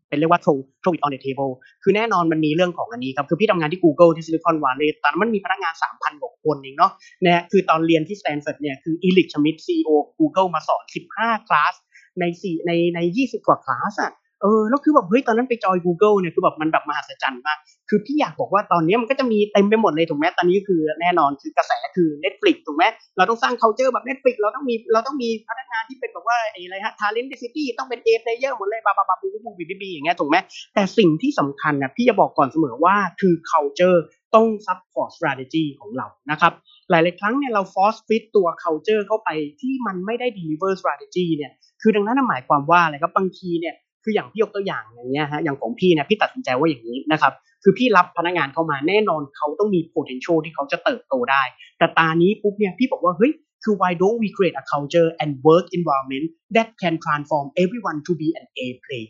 [0.09, 1.51] เป็นเรียกว่า throw throw it on the table
[1.83, 6.91] คือแน่นอนมันมีเรื่องของอันนี้ครับ คือพี่ทำงานที่ Google ที่ Silicon Valley ตอนนั้นมันมีพนักงาน 3,000กว่าคนเองเนาะ
[7.25, 10.83] นะคือตอนเรียนที่ Stanford เนี่ยคือ Eric Schmidt CEO Google มาสอน
[11.15, 11.73] 15 คลาส
[12.19, 17.57] ใน4ในใน 20 กว่าคลาสอะ เออแล้วคือแบบเฮ้ยตอนนั้นไปจอย Google เนี่ยคือแบบมันแบบมหัศจรรย์มาก
[17.89, 22.83] คือพี่อยากบอกว่าตอนนี้มันก็จะมีเต็มไปหมดเลยถูกไหมตอนนี้คือแน่นอนคือกระแสคือ Netflix ถูกไหม
[23.17, 30.37] เราต้องสร้าง culture แบบ Netflix เราต้องมีเราต้องมีพนักงานที่เป็นแบบว่าอะไรฮะ talent density ต้องเป็น A player หมดเลยบาบาบาบูบูบีบีอย่างเงี้ยถูกไหม
[30.73, 33.99] แต่สิ่งที่สำคัญนะพี่จะบอกก่อนเสมอว่าคือ culture
[34.35, 36.53] ต้อง support strategy ของเรานะครับ
[36.89, 39.29] หลาย ๆ ครั้งเนี่ยเรา force fit ตัว culture เข้าไป
[39.61, 43.75] ที่มันไม่ได้ deliver strategy เนี่ยคือดังนั้นหมายความว่าอะไรครับบางทีเนี่ย
[44.07, 51.43] คืออย่างพี่ยกตัวอย่างอย่างเงี้ยฮะอย่างของพี่นี่ยพี่ตัดสินใจว่าอย่างนี้นะครับคือพี่รับพนักงานเข้ามาแน่นอนเขาต้องมี potential ที่เขาจะเติบโตได้
[51.77, 53.31] แต่ตานี้ปุ๊บเนี่ยพี่บอกว่าเฮ้ย
[53.63, 58.27] คือ why don't we create a culture and work environment that can transform everyone to be
[58.39, 59.05] an A play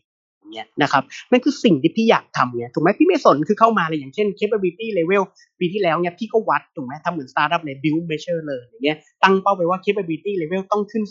[0.53, 5.23] เนี่ยนะครับนั่นคือสิ่งที่พี่อยากทำเนี่ยถูกไหมพี่ไม่สนคือเข้ามาเลยอย่างเช่น capability level
[5.59, 11.03] ปีที่แล้วเนี่ยพี่ก็วัดถูกไหมทำเหมือน startup เลย build measure เลยอย่างเงี้ยตั้งเป้าไว้ว่า capability level ต้องขึ้น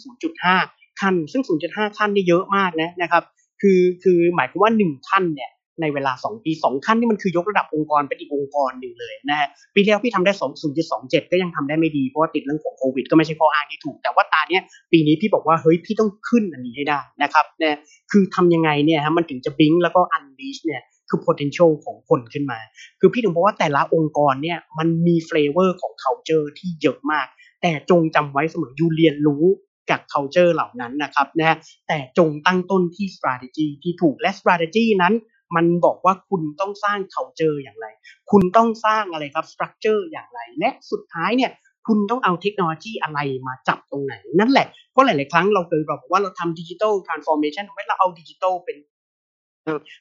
[0.46, 3.22] 0.5 ขั้น ซึ่ง 0.5 ขั้นนี่เยอะมากนะนะครับ
[3.61, 5.51] คือคือหมายความว่า1ขั้นเนี่ย
[5.83, 10.51] ในเวลา 2 ปี 2 ขั้นนี่มันคือยกระดับองค์กรเป็นอีกองค์กรหนึ่งเลยนะฮะปีที่แล้วพี่ทำได้ 2
[10.87, 17.77] 0.27 ก็ยังทำได้ไม่ดีเพราะว่าติดเรื่องของโควิด ก็ไม่ใช่ข้ออ้างที่ถูก แต่ว่าตาเนี้ยปีนี้พี่บอกว่าเฮ้ยพี่ต้องขึ้นอันนี้ให้ได้นะครับเนี่ย
[18.12, 22.59] คือทำยังไงเนี่ยฮะมันถึงจะบิงแล้วก็ unleash เนี่ยคือ potential ของคนขึ้นมา
[23.01, 27.27] คือพี่ถึงบอกว่าแต่ละองค์กรเนี่ยมันมี flavor ของ culture ที่เยอะมาก
[27.62, 29.45] แต่จงจำไว้เสมออยู่เรียนรู้
[29.90, 31.57] จาก culture เหล่านั้นนะครับนะ
[31.88, 35.14] แต่จงตั้งต้นที่ strategy ที่ถูกและ strategy นั้น
[35.57, 37.87] มันบอกว่าคุณต้องสร้าง culture อย่างไร
[38.31, 41.51] คุณต้องสร้างอะไรครับ structure อย่างไร และสุดท้ายเนี่ย
[41.87, 48.77] คุณต้องเอาเทคโนโลยีอะไรมาจับตรงไหน นั่นแหละ เพราะหลาย ๆ ครั้งเราเคยบอกว่าเราทำดิจิทัลทรานส์ฟอร์เมชันไม่เราเอาดิจิทัลเป็น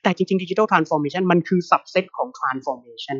[0.04, 3.18] แต่จริงๆดิจิทัลทรานส์ฟอร์เมชันมันคือ subset ของ transformation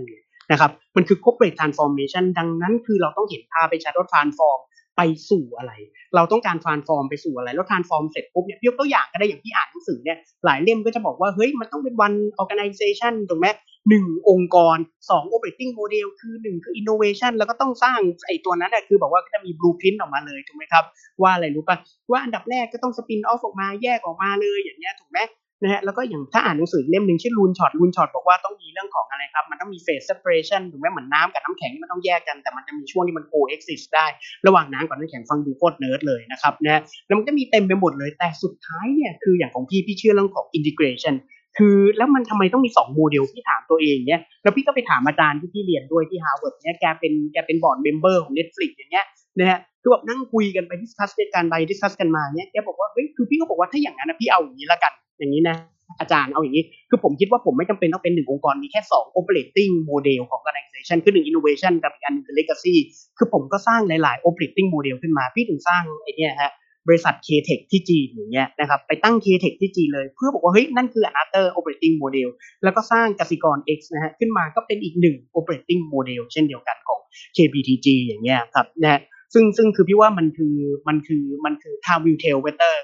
[0.52, 4.60] นะครับ มันคือ corporate transformation ดังนั้นคือเราต้องเห็นภาพไปชัดว่า transform
[4.98, 5.72] ไปสู่อะไร
[6.16, 13.48] เราต้องการ transform ไปสู่อะไร แล้ว transform เสร็จปุ๊บเนี่ยยกตัวอย่างก็ได้อย่างที่อ่านหนังสือเนี่ยหลายเล่มก็จะบอกว่าเฮ้ยมันต้องเป็น one organization ถูกไหม
[13.90, 14.78] หนึ่งองค์กร
[15.10, 20.84] สอง operating model คือหนึ่งคือ innovation แล้วก็ต้องสร้างไอ้ตัวนั้นน่ะคือบอกว่าก็จะมี blueprint ออกมาเลยถูกไหมครับ
[21.22, 21.78] ว่าอะไรรู้ปะ
[22.12, 25.20] ว่าอันดับแรกก็ต้อง spin off ออกมาแยกออกมาเลยอย่างเงี้ยถูกไหม
[25.66, 34.06] นะฮะแล้วก็อย่างถ้าอ่านหนังสือเล่มหนึ่งชื่อ Loonshots Loonshots บอกว่าต้องมีเรื่องของอะไรครับ มันต้องมี phase separation ถูกไหมเหมือนน้ำกับน้ำแข็งที่มันต้องแยกกันแต่มันจะมีช่วงที่มัน coexist ได้
[34.48, 41.16] ระหว่างน้ำกับน้ำแข็งฟังดูโคตรเนิร์ดเลยนะครับนะแล้วมันก็มีเต็มไปหมดเลยแต่สุดท้ายเนี่ยคืออย่างของพี่พี่เชื่อเรื่องของ integration
[41.58, 49.06] คือแล้วมันทำไมต้องมีสองโมเดลที่ถามตัวเองเนี่ยแล้วพี่ก็ไปถามอาจารย์ที่พี่เรียนด้วยที่ฮาร์วาร์ดเนี่ยแกเป็นแกเป็น board member ของ Netflix อย่างเงี้ย
[49.40, 55.58] นะฮะคือแบบนั่งคุยกันไป discuss กันไป discuss กันมาเนี่ยแกบอกว่าเฮ้ยคือพี่ก็บอกว่าถ้าอย่างนั้นนะพี่เอาอย่างนี้ละกัน อย่างนี้นะ
[56.00, 62.76] อาจารย์เอาอย่างนี้ คือผมคิดว่าผมไม่จำเป็นต้องเป็นหนึ่งองค์กร มีแค่สอง operating model ของ organization คือหนึ่ง innovation กับอีกอันหนึ่งคือ legacy
[63.18, 66.52] คือผมก็สร้างหลาย ๆ operating model ขึ้นมา พี่ถึงสร้างไอ้นี่ฮะ
[66.88, 72.30] บริษัท K-Tech ที่จีนอย่างเงี้ยนะครับไปตั้ง K-Tech ที่จีนเลยเพื่อบอกว่าเฮ้ยนั่นคือ another operating model
[72.64, 77.00] แล้วก็สร้างกสิกร X นะฮะขึ้นมาก็เป็นอีกหนึ่ง operating model เช่นเดียวกันของ
[77.38, 79.02] KBTG อย่างเงี้ยครับนะฮะ
[79.34, 80.56] ซึ่งซึ่งคือพี่ว่ามันคือ
[80.88, 82.76] มันคือมันคือ time will tell better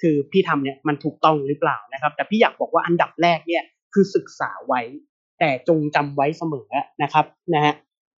[0.00, 3.62] คือพี่ทำเนี่ยมันถูกต้องหรือเปล่านะครับ แต่พี่อยากบอกว่าอันดับแรกเนี่ย
[3.94, 4.80] คือศึกษาไว้
[5.38, 6.68] แต่จงจำไว้เสมอ
[7.02, 7.74] นะครับนะฮะ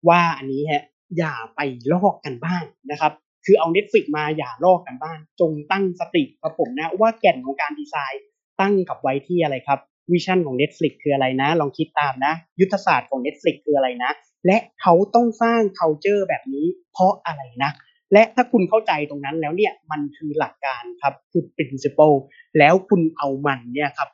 [0.09, 0.85] ว่าอันนี้ฮะ
[1.19, 1.61] อย่าไป
[1.93, 3.13] ลอกกันบ้างนะครับ
[3.45, 8.23] คือเอา Netflix มาอย่าลอกกันบ้างจงตั้งสติกับผมนะว่าแก่นของการดีไซน์
[8.61, 9.81] ตั้งกับไว้ที่อะไรครับ
[10.13, 14.11] วิชั่นของ Netflix คืออะไรนะ ลองคิดตามนะ ยุทธศาสตร์ของ Netflix คืออะไรนะ
[14.47, 17.71] และเขาต้องสร้าง culture แบบนี้เพราะอะไรนะ
[18.13, 22.17] และถ้าคุณเข้าใจตรงนั้นแล้วเนี่ยมันคือหลักการครับคือ principle
[22.59, 24.09] แล้วคุณเอามันเนี่ยครับ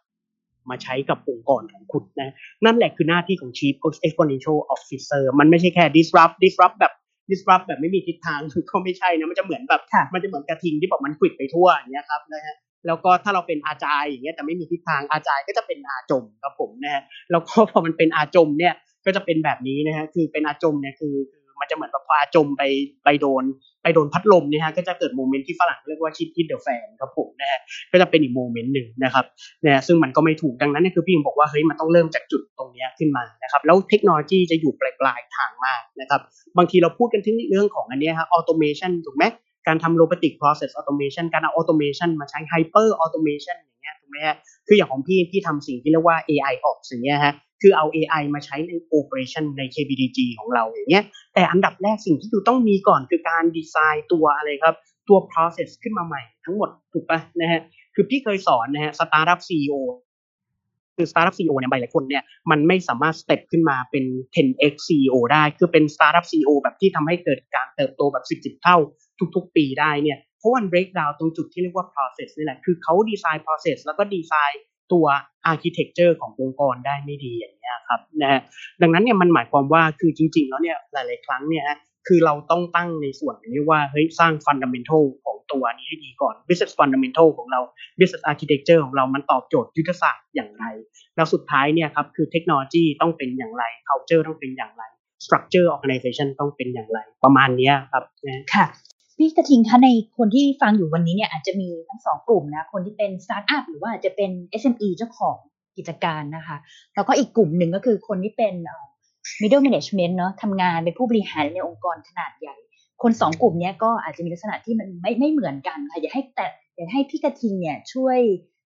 [0.70, 2.32] มาใช้กับองค์กรของคุณนะ
[2.64, 3.74] นั่นแหละคือหน้าที่ของ chief
[4.06, 6.92] exponential officer มันไม่ใช่แค่ disrupt disrupt แบบ
[7.30, 12.56] disrupt แบบไม่มีทิศทางก็ไม่ใช่นะมันจะเหมือนแบบค่ะมันจะเหมือนกระทิงที่บอกมันขวิดไปทั่วอย่างเงี้ยครับนะฮะ
[12.86, 22.62] แล้วก็ถ้าเราเป็นอาจายอย่างเงี้ยแต่ไม่มีทิศทางอาจายก็จะเป็นอาจมครับผมนะฮะแล้วก็พอมันเป็นอาจมเนี่ยก็จะเป็นแบบนี้นะฮะคือเป็นอาจมเนี่ยคือคือ มันจะเหมือนแบบพออาจมไป
[23.04, 23.42] ไปโดน
[23.82, 27.60] ไปโดนพัดลมเนี่ยฮะก็จะเกิด moment ที่ฝรั่งเรียกว่า shit hit the fan ครับผมนะฮะ
[27.92, 29.24] ก็จะเป็นอีก moment หนึ่งนะครับ
[29.64, 36.20] นะซึ่งมันก็ไม่ถูกดังนั้นเนี่ยคือพี่ยังบอกว่าเฮ้ยมันต้องเริ่มจากจุดตรงนี้ขึ้นมานะครับแล้วเทคโนโลยีจะอยู่ปลายปลายทางมากนะครับ
[36.58, 39.24] บางทีเราพูดกันถึงเรื่องของอันนี้ฮะ automation ถูกไหม
[39.66, 48.72] การทำ robotic process automation การเอา automation มาใช้ hyper automation อย่างเงี้ยถูกไหมฮะคืออย่างของพี่พี่ทำสิ่งที่เรียกว่า AI Ops อย่างเงี้ยฮะ คือเอา AI มาใช้ใน
[48.98, 54.76] operation ใน KBDG ของเราอย่างเงี้ย แต่อันดับแรกสิ่งที่อยู่ต้องมีก่อนคือการดีไซน์ตัวอะไรครับ
[55.08, 57.60] ตัว process ขึ้นมาใหม่ทั้งหมดถูกปะนะฮะ
[57.94, 59.74] คือพี่เคยสอนนะฮะ startup CEO
[60.96, 64.04] คือ startup CEO เนี่ยหลายคนเนี่ยมันไม่สามารถ step ขึ้นมาเป็น
[64.36, 68.76] 10x CEO ได้ คือเป็น startup CEO แบบที่ทำให้เกิดการเติบโตแบบ 10 เท่า
[69.36, 75.06] ทุก ๆ ปีได้เนี่ยเพราะวัน breakdown ตรงจุดที่เรียกว่า process นี่แหละ คือเขาดีไซน์ process แล้วก็ดีไซน์ ตัว
[75.52, 78.40] architecture ขององค์กรได้ไม่ดีอย่างเงี้ครับนะฮะ
[78.82, 87.60] ดังนั้นเนี่ยมันหมายความว่าคือจริง ๆ แล้วเนี่ยหลาย ๆ ครั้งเนี่ยฮะคือเราต้องตั้งในส่วนนี้ว่าเฮ้ยสร้าง fundamental ของตัวนี้ให้ดีก่อน business fundamental ของเรา
[87.98, 90.64] business architecture ของเรามันตอบโจทย์ยุทธศาสตร์อย่างไร
[91.16, 94.82] แล้วสุดท้ายเนี่ยครับคือเทคโนโลยีต้องเป็นอย่างไร culture ต้องเป็นอย่างไร
[95.24, 98.66] structure organization ต้องเป็นอย่างไรประมาณนี้ครับนะค่ะ
[99.16, 105.36] พี่กระทิงคะในคนที่ฟังอยู่วันนี้เนี่ยอาจจะมีทั้งสองกลุ่มนะ คนที่เป็นสตาร์ทอัพหรือว่าอาจจะเป็น SME เจ้าของ
[105.76, 106.56] กิจการนะคะ
[106.94, 108.54] แล้วก็อีกกลุ่มหนึ่งก็คือคนที่เป็น
[109.40, 112.56] middle management เนาะทำงานเป็นผู้บริหารในองค์กรขนาดใหญ่
[113.02, 118.18] คนสองกลุ่มนี้ก็อาจจะมีลักษณะที่มันไม่ไม่เหมือนกันค่ะอยากให้แต่อยากให้พี่กระทิงเนี่ยช่วย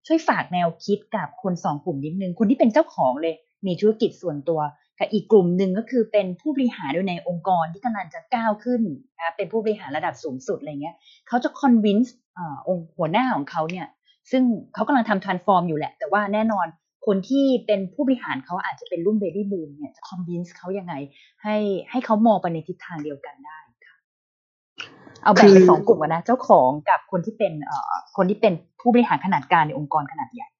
[0.06, 3.34] ช่วยฝากแนวคิดกับคนสองกลุ่มนิดนึงคนที่เป็นเจ้าของเลย
[3.66, 4.60] มีธุรกิจส่วนตัว
[5.00, 8.82] กับอีกกลุ่มหนึ่งก็คือเป็นผู้บริหารอยู่ในองค์กรที่กำลังจะก้าวขึ้น
[9.18, 10.96] นะเป็นผู้บริหารระดับสูงสุดอะไรเงี้ย
[11.28, 12.08] เขาจะ convince
[12.38, 13.86] อ่าองค์หัวหน้าของเขาเนี่ย
[14.30, 14.42] ซึ่ง
[14.74, 16.66] เขากำลังทำ transform อยู่แหละ แต่ว่าแน่นอน
[17.06, 20.94] คนที่เป็นผู้บริหารเขาอาจจะเป็นรุ่น baby boom เนี่ยจะ convince เขายังไง
[21.42, 21.56] ให้
[21.90, 23.96] ให้เขามองไปในทิศทางเดียวกันได้ค่ะ
[25.22, 30.60] เอาแบ่งเป็นสองกลุ่มกันนะ เจ้าของกับคนที่เป็นเอ่อคนที่เป็นผู้บริหารขนาดกลางในองค์กรขนาดใหญ่ค่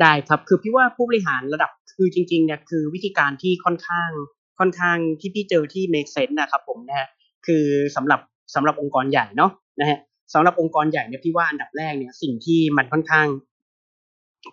[0.00, 4.10] ได้ครับคือพี่ว่าผู้บริหารระดับคือจริงๆเนี่ยคือวิธีการที่ค่อนข้าง
[4.58, 7.08] ค่อนข้างที่พี่เจอที่ make sense นะครับผมนะฮะ
[7.46, 7.64] คือ
[7.96, 8.20] สำหรับ
[8.54, 9.50] สำหรับองค์กรใหญ่เนาะ
[9.80, 9.98] นะฮะ
[10.34, 13.26] สำหรับองค์กรใหญ่เนี่ยพี่ว่าอันดับแรกเนี่ยสิ่งที่มันค่อนข้าง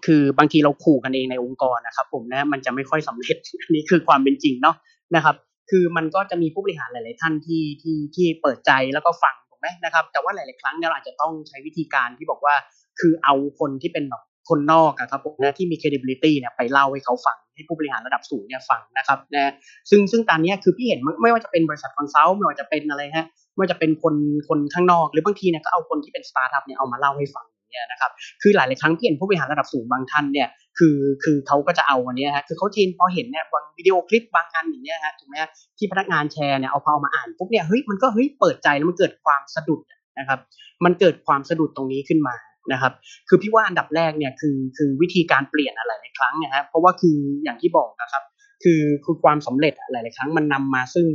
[0.06, 4.76] คือบางทีเราขู่กันเองในองค์กรนะครับ ผมนะมันจะไม่ค่อยสำเร็จอันนี้คือความเป็นจริงเนาะ
[5.16, 5.36] นะครับ
[5.70, 12.56] คือมันก็จะมีผู้บริหารหลาย ๆ ท่านที่ที่ที่เปิดใจแล้วก็ฟังถูกไหมนะครับ แต่ว่าหลาย ๆ ครั้งเนี่ยเราอาจจะต้องใช้วิธีการที่บอกว่า
[13.00, 19.52] คือเอาคนที่เป็นแบบ คนนอกอะครับผมนะที่มี credibility เนี่ยไปเล่าให้เขาฟังให้ผู้บริหารระดับสูงเนี่ยฟังนะครับนะ
[19.90, 24.16] ซึ่งซึ่งตอนนี้คือพี่เห็นไม่ว่าจะเป็นบริษัท consult ไม่ว่าจะเป็นอะไรฮะไม่ว่าจะเป็นคน
[24.48, 35.36] คนข้างนอก หรือบางทีเนี่ยก็เอาคนที่เป็นสตาร์ทอัพเนี่ยเอามาเล่าให้ฟังเนี่ยนะครับคือหลาย ๆ ครั้งที่เห็นผู้บริหารระดับสูงบางท่านเนี่ยคือคือเขาก็จะเอาอันนี้ฮะคือเขาชินพอเห็นเนี่ยบางวิดีโอคลิปบางอันอย่างเงี้ยฮะถูกไหม
[35.78, 39.80] ที่พนักงานแชร์เนี่ยเอาพอมาอ่านปุ๊บเนี่ยเฮ้ยมันก็เฮ้ยเปิดใจแล้วมันเกิดความสะดุด
[40.20, 40.40] นะครับ
[40.86, 42.36] มันเกิดความสะดุดตรงนี้ขึ้นมา
[42.72, 42.94] นะครับ
[43.30, 48.24] คือพี่ว่าอันดับแรกเนี่ยคือคือวิธีการเปลี่ยนอะไรในครั้งนะฮะเพราะว่าคืออย่างที่บอกนะครับ
[48.64, 51.08] คือคือความสำเร็จหลาย ๆ ครั้งมันนำมาซึ่ง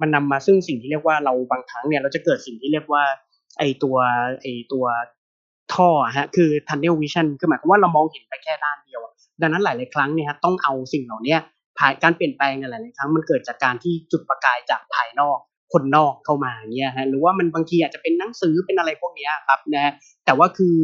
[0.00, 3.02] มันนำมาซึ่งสิ่งที่เรียกว่าเราบางครั้งเนี่ยเราจะเกิดสิ่งที่เรียกว่า
[3.58, 3.96] ไอตัว
[4.42, 4.84] ไอตัว
[5.74, 9.00] ท่อฮะคือ tunnel vision คือหมายความว่าเรามองเห็นไปแค่ด้านเดียว
[9.42, 11.36] ดังนั้นหลาย ๆ ครั้งเนี่ยฮะต้องเอาสิ่งเหล่านี้
[11.78, 15.38] ภายการเปลี่ยนแปลงในหลาย ๆ ครั้งมันเกิดจากการที่จุดประกายจากภายนอก
[15.72, 19.92] คนนอกเข้ามาเนี่ยฮะหรือว่ามันบางทีอาจจะเป็นหนังสือเป็นอะไรพวกนี้ครับนะฮะ
[20.24, 20.76] แต่ว่าคือ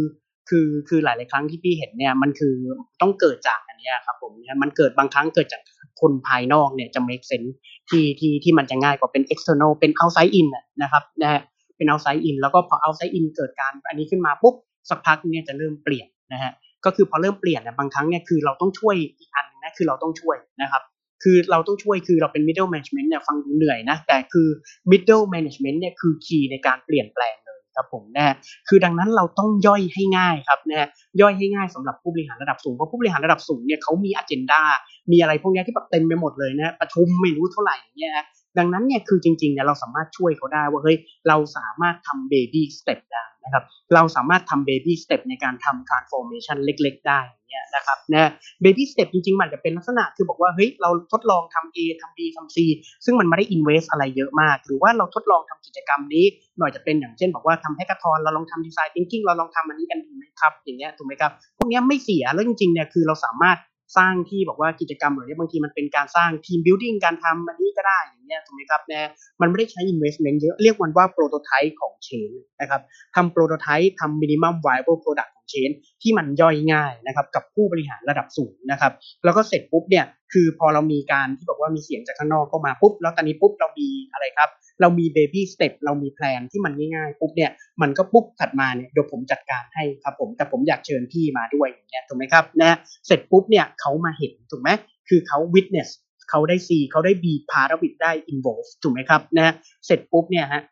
[0.48, 2.54] คือคือหลาย ๆ ครั้งที่พี่เห็นเนี่ยมันคือ
[3.00, 5.62] ต้องเกิดจากอันนี้ครับผมเนี่ยมันเกิดบางครั้งเกิดจาก
[6.00, 7.52] คนภายนอกเนี่ยจะ make sense
[7.90, 10.48] ที่ที่ที่มันจะง่ายกว่าเป็น external เป็น outside in
[10.82, 11.40] นะครับนะฮะ
[11.76, 14.54] เป็น outside in แล้วก็พอ outside in เกิดการอันนี้ขึ้นมาปุ๊บ
[14.90, 16.52] สักพักเนี่ยจะเริ่มเปลี่ยนนะฮะ
[16.84, 20.82] ก็คือพอเริ่มเปลี่ยนเนี่ยบางครั้งเนี่ยคือเราต้องช่วยอีกอันนึงนะคือเราต้องช่วยนะครับ
[21.22, 24.48] คือเราต้องช่วยคือเราเป็น middle management เนี่ยฟังดูเหนื่อยนะ แต่คือ
[24.90, 28.34] middle management เนี่ยคือคีย์ในการเปลี่ยนแปลงเลยครับผมนะ
[28.68, 30.88] คือดังนั้นเราต้องย่อยให้ง่ายครับนะ
[31.20, 34.62] ย่อยให้ง่ายสำหรับผู้บริหารระดับสูงเพราะผู้บริหารระดับสูงเนี่ยเขามี agenda
[35.10, 38.12] มีอะไรพวกนี้ที่แบบเต็มไปหมดเลยนะประชุมไม่รู้เท่าไหร่เนี่ย
[38.58, 40.96] ดังนั้นเนี่ยคือจริงๆเนี่ยเราสามารถช่วยเขาได้ว่าเฮ้ย
[41.28, 48.30] เราสามารถทำ baby step ได้ นะครับเราสามารถทำ baby step ในการทำ transformation เล็ก ๆ ได้เนี่ยนะครับนะ
[48.64, 52.56] baby step จริงๆ มันจะเป็นลักษณะคือบอกว่าเฮ้ยเราทดลองทำ A ทำ B ทำ C
[53.04, 56.24] ซึ่งมันไม่ได้ invest อะไรเยอะมาก หรือว่าเราทดลองทำกิจกรรมนี้
[56.58, 63.58] หน่อยจะเป็นอย่างเช่นบอกว่าทำ hackathon เราลองทำ design thinking เราลองทำอันนี้กันดีไหมครับอย่างเงี้ยถูกไหมครับพวกนี้ไม่เสียแล้วจริงๆเนี่ยคือเราสามารถ
[63.96, 72.80] สร้างที่บอกว่ากิจกรรมแบบนี้บางทีมันเป็นการสร้าง team building การทำอันนี้ก็ได้อย่างเงี้ยถูกไหมครับนะมันไม่ได้ใช้ investment เยอะเรียกมันว่า prototype ของ change นะครับ
[73.14, 75.70] ทำ prototype ทำ minimum viable product ของ change
[76.02, 78.92] ที่มันย่อยง่ายนะครับกับผู้บริหารระดับสูงนะครับ
[79.24, 87.50] แล้วก็เสร็จปุ๊บเนี่ยคือพอเรามีการที่บอกว่ามีเสียงจากข้างนอกเข้ามาปุ๊บแล้วตอนนี้ปุ๊บเรามีอะไรครับเรามี baby step เรามีแพลนที่มันง่ายๆปุ๊บเนี่ย
[87.82, 94.70] มันก็ปุ๊บถัดมาเนี่ยเดี๋ยวผมจัดการให้ครับผมแต่ผมอยากเชิญพี่มาด้วยอย่างเงี้ยถูกไหมครับนะเสร็จปุ๊บเนี่ยเขามาเห็นถูกไหม
[95.08, 95.90] คือเขา witness
[96.30, 99.54] เขาได้ see เขาได้ be part of it ได้ involve ถูกไหมครับนะ
[99.86, 100.62] เสร็จปุ๊บเนี่ยฮะ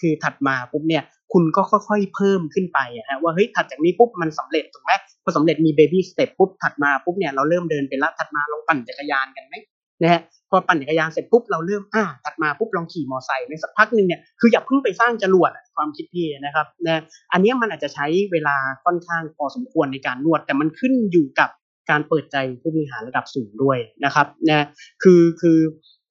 [0.00, 1.02] คือถัดมาปุ๊บเนี่ย
[1.34, 4.92] คุณก็ค่อยๆเพิ่มขึ้นไปอะฮะว่าเฮ้ยถัดจากนี้ปุ๊บมันสำเร็จถูกไหม
[5.24, 9.54] พอสำเร็จมี baby step ปุ๊บถัดมาปุ๊บเนี่ยเราเริ่มเดินไปละถัดมาลองปั่นจักรยานกันไหม
[10.02, 10.20] นะฮะ
[10.50, 21.50] พอปั่นจักรยานเสร็จปุ๊บเราเริ่มอ่าถัดมาปุ๊บลองขี่มอไซค์ในสักพักหนึ่งเนี่ยคืออย่าเพิ่งไปสร้างจรวดความคิดพี่นะครับนะอันนี้มันอาจจะใช้เวลาค่อนข้างพอสมควรในการนวด แต่มันขึ้นอยู่กับ
[21.90, 24.66] การเปิดใจผู้บริหารระดับสูงด้วยนะครับนะ
[25.02, 25.60] คือคือ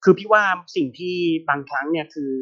[0.04, 0.44] คือพี่ว่า
[0.76, 1.16] สิ่งที่
[1.48, 2.32] บางครั้งเนี่ยคือ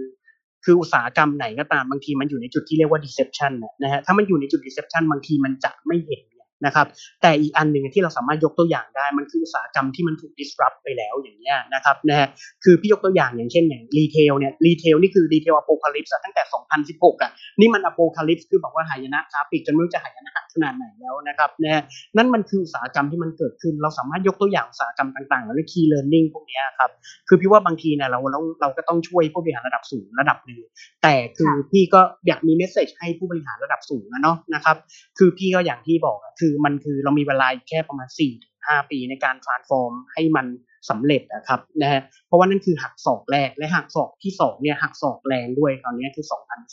[0.64, 6.20] คืออุตสาหกรรมไหนก็ตามบางทีมันอยู่ในจุดที่เรียกว่า deception นะฮะถ้ามันอยู่ในจุด deception บางทีมันจะไม่เห็น
[6.66, 6.86] นะครับ
[7.22, 12.28] แต่อีกอันหนึ่งที่เราสามารถยกตัวอย่างได้มันคืออุตสาหกรรมที่มันถูก disrupt ไปแล้วอย่างเงี้ยนะครับนะฮะ
[12.64, 16.42] คือพี่ยกตัวอย่างอย่างเช่นอย่าง retail เนี่ย retail นี่คือ retail apocalypse ตั้งแต่
[16.88, 21.82] 2016อะนี่มัน apocalypse คือบอกว่าหายนะค้าปลีกจนไม่รู้จะหายนะขนาดไหนแล้วนะครับนะ
[22.16, 26.90] นั่นมันคืออุตสาหกรรมที่มันเกิดขึ้น เราสามารถยกตัวอย่างอุตสาหกรรมต่างๆหรือ key learning พวกนี้ครับ
[27.28, 30.60] คือพี่ว่าบางทีเนี่ยเราเราเราก็ต้องช่วยผู้บริหารระดับสูงระดับหนึ่ง
[31.02, 34.76] แต่คือพี่ก็อยากมีเมสเซจให้ผู้บริหารระดับสูงนะเนาะนะครับ
[35.18, 38.32] คือพี่ก็อย่างที่บอกคือมันคือเรามีเวลาแค่ประมาณ4ี่
[38.66, 40.46] ห้าปีในการ transform ให้มัน
[40.90, 46.26] สำเร็จนะครับนะฮะเพราะว่านั่นคือหักศอกแรกและหักศอกที่สองเนี่ยหักศอกแรงด้วยคราวนี้คือ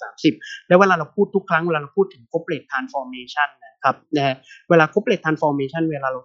[0.09, 4.35] 2030 แล้วเวลาเราพูดทุกครั้งเวลาเราพูดถึง corporate transformation นะครับนะฮะ
[4.69, 6.21] เวลา corporate transformation เวลาเรา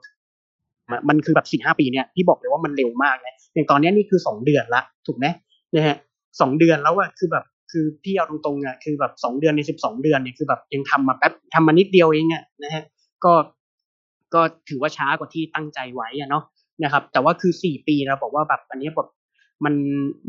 [1.08, 5.26] มันคือแบบสี่ห้าปีเนี่ยพี่บอกเลยว่ามันเร็วมากเลยอย่างตอนนี้นี่คือสองเดือนละถูกไหม
[5.76, 5.96] นะฮะ
[6.40, 12.84] สองเดือนแล้วอะคือแบบคือพี่เอาตรงๆอะคือแบบสองเดือนในสิบสองเดือนเนี่ยคือแบบยังทำมาแป๊บทำมานิดเดียวเองอะนะฮะ
[13.24, 13.34] ก็
[14.34, 16.44] ก็ถือว่าช้ากว่าที่ตั้งใจไว้อะเนาะ
[16.84, 19.08] นะครับ แต่ว่าคือสี่ปีเราบอกว่าแบบอันนี้แบบ
[19.64, 19.74] มัน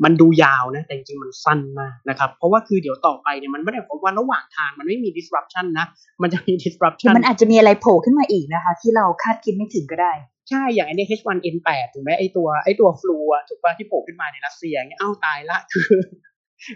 [0.03, 5.85] มันดูยาวนะ แต่จริงๆมันสั้นมากนะครับ เพราะว่าคือเดี๋ยวต่อไปเนี่ยมันไม่ได้ผมว่าระหว่างทางมันไม่มี disruption นะ
[6.21, 10.13] มันจะมี disruption มันอาจจะมีอะไรโผล่ขึ้นมาอีกนะคะ ที่เราคาดคิดไม่ถึงก็ได้
[10.49, 15.91] ใช่ อย่างไอ้นี่ H1N8 ถูกไหมไอ้ตัวไอ้ตัวฟลูอะถูกป่ะที่โผล่ขึ้นมาในรัสเซียเงี้ยอ้าวตายละคือ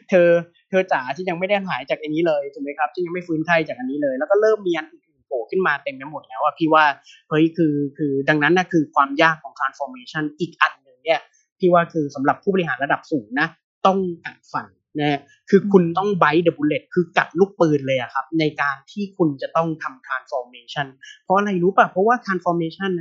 [0.10, 0.30] เธอ
[0.70, 6.84] เธอจ๋าที่ยังไม่ได้หายจากอันนี้เลยถูกไหมครับที่ยังไม่ฟื้นไข้จากอันนี้เลย แล้วก็เริ่มมีอันอื่น โผล่ขึ้นมาเต็มไปหมดแล้วอะพี่ว่า
[7.30, 11.20] เฮ้ยคือคือดังนั้นนะคือความยากของ transformation อีกอันหนึ่งเนี่ย
[11.60, 13.48] พี่ว่าคือสำหรับผู้บริหารระดับสูงนะ
[13.86, 14.68] ต้องกัดฟัน
[15.00, 20.88] นะคือคุณต้อง bite the bullet คือกัดลูกปืนเลยอะครับ ในการที่คุณจะต้องทำ transformation
[21.24, 22.92] เพราะอะไรรู้ป่ะ เพราะว่า transformation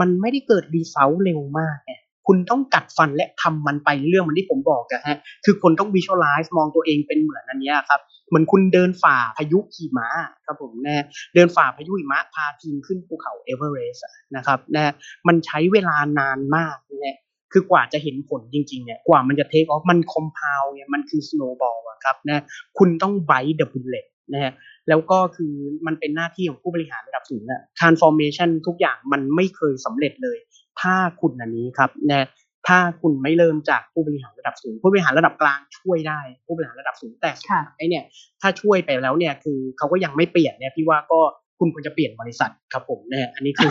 [0.00, 1.92] มันไม่ได้เกิด result เร็วมากไง
[2.26, 10.08] คุณต้องกัดฟันและทำมันไปเรื่อยเหมือนที่ผมบอกอะฮะคือคนต้อง visualize มองตัวเองเป็นเหมือนอันนี้ครับเหมือนคุณเดินฝ่าพายุหิมะ
[10.46, 14.04] ครับผมนะเดินฝ่าพายุหิมะพาทีมขึ้นภูเขาเอเวอเรสต์
[14.36, 14.92] นะครับนะ
[15.26, 17.16] มันใช้เวลานานมากนะ
[17.52, 22.42] คือกว่าจะเห็นผลจริงๆเนี่ยกว่ามันจะ take off มัน complete เนี่ยมันคือ snowball อะครับนะ
[22.78, 24.52] คุณต้อง bite the bullet นะฮะ
[24.88, 25.54] แล้วก็คือ
[25.86, 30.38] มันเป็นหน้าที่ของผู้บริหารระดับสูงอะ transformation ทุกอย่างมันไม่เคยสำเร็จเลย
[30.80, 32.26] ถ้าคุณอันนี้ครับนะ
[32.68, 38.04] ถ้าคุณไม่เริ่มจากผู้บริหารระดับสูง ผู้บริหารระดับกลางช่วยได้ ผู้บริหารระดับสูงแต่สุดท้ายเนี่ย
[38.40, 41.20] ถ้าช่วยไปแล้วเนี่ยคือเขาก็ยังไม่เปลี่ยนเนี่ยพี่ว่าก็
[41.58, 43.70] คุณควรจะเปลี่ยนบริษัทครับผมนะอันนี้คือ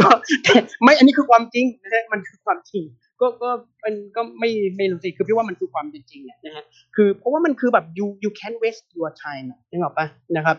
[0.00, 0.08] ก็
[0.82, 2.84] ไม่อันนี้คือความจริงนะฮะมันคือความจริง
[3.20, 3.50] ก็ก็
[3.84, 6.64] มันก็ไม่ไม่รู้สิคือพี่ว่ามันคือความเป็นจริงเนี่ยนะฮะ
[6.96, 10.06] คือเพราะว่ามันคือแบบ you you can waste your time นึกออกปะ
[10.36, 10.56] นะครับ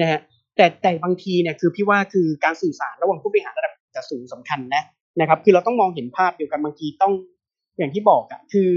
[0.00, 0.20] นะฮะ
[0.56, 4.82] แต่แต่บางทีเนี่ยคือพี่ว่าคือการสื่อสารระหว่างผู้บริหารระดับจะสูงสำคัญนะ
[5.20, 7.12] นะครับ คือเราต้องมองเห็นภาพเดียวกันบางทีต้อง
[7.78, 8.72] อย่างที่บอกอะคือ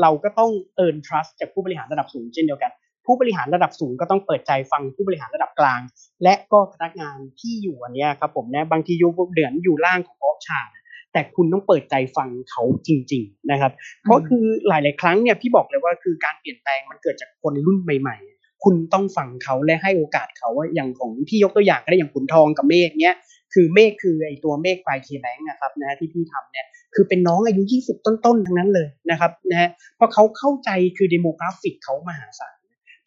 [0.00, 0.50] เราก็ต้อง
[0.84, 2.72] earn trust จากผู้บริหารระดับสูงเช่นเดียวกัน
[3.06, 5.80] ผู้บริหารระดับสูงก็ต้องเปิดใจฟังผู้บริหารระดับกลาง
[6.24, 10.72] และก็พนักงานที่อยู่อันนี้ครับผมนะบางทีอยู่เดือนอยู่ล่างของออฟชาร์
[11.12, 13.72] แต่คุณต้องเปิดใจฟังเขาจริง ๆ นะครับ
[14.02, 23.16] เพราะคือหลาย ๆ ครั้งเนี่ยพี่บอกเลยว่าคือการเปลี่ยนแปลงมันเกิดจากคนรุ่นใหม่ ๆ คุณต้องฟังเขาและให้โอกาสเขาว่าอย่างของพี่ยกตัวอย่างก็ได้อย่างขุนทองกับ MAKE เนี้ย
[23.54, 32.56] คือ MAKE คือไอตัว MAKE by KBank นะครับนะที่พี่ทำเนี่ยคือเป็นน้องอายุ 20 ต้นๆทั้งนั้นเลยนะครับนะฮะเพราะเขาเข้าใจคือ demographic เขามหาศาล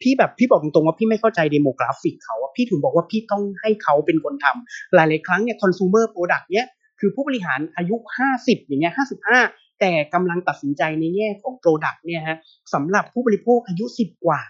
[0.02, 6.66] พี่แบบพี่บอกตรงๆว่าพี่ไม่เข้าใจ demographic เขาพี่ถึงบอกว่าพี่ต้องให้เขาเป็นคนทำหลายๆครั้งเนี่ยคอน sumer product เนี้ย
[7.00, 7.96] คือผู้บริหารอายุ
[8.32, 8.94] 50 อย่างเงี้ย
[9.36, 12.36] 55 แต่กำลังตัดสินใจในแง่ของ Product เนี่ยฮะ
[12.74, 14.40] สำหรับผู้บริโภคอายุ 10 กว่า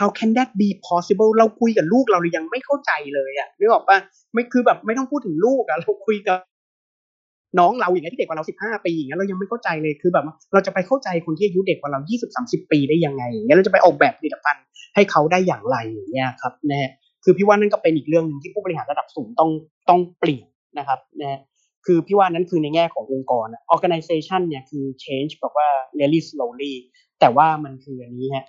[0.00, 3.98] how can that be possible เราคุยกับลูกเราเลยยังไม่เข้าใจเลยอะนึกออกปะ
[4.32, 6.38] ไม่คือแบบไม่ต้องพูดถึงลูกอะเราคุยกับ
[7.58, 12.00] น้องเราอย่างเงี้ยที่เด็กกว่าเรา15ปีอย่างเงี้ยเรายังไม่เข้าใจเลยคือแบบเราจะไปเข้าใจคนที่อายุเด็กกว่าเรา
[12.36, 16.90] 20-30ปีได้ยังไงอย่างเงี้ยเราจะไปออกแบบผลิตภัณฑ์ให้เขาได้อย่างไรอย่างเงี้ยครับนะฮะ
[17.24, 19.50] คือพี่ว่านั่นก็เป็นอีกเรื่องหนึ่งที่ผู้บริหารระดับสูงต้อง
[19.88, 20.46] ต้องเปลี่ยน
[20.78, 21.40] นะครับนะ
[21.86, 26.74] คือพี่ว่านั้นคือในแง่ขององค์กร organization เนี่ยคือ change แบบว่า really slowly
[27.20, 28.46] แต่ว่ามันคืออันนี้ฮะ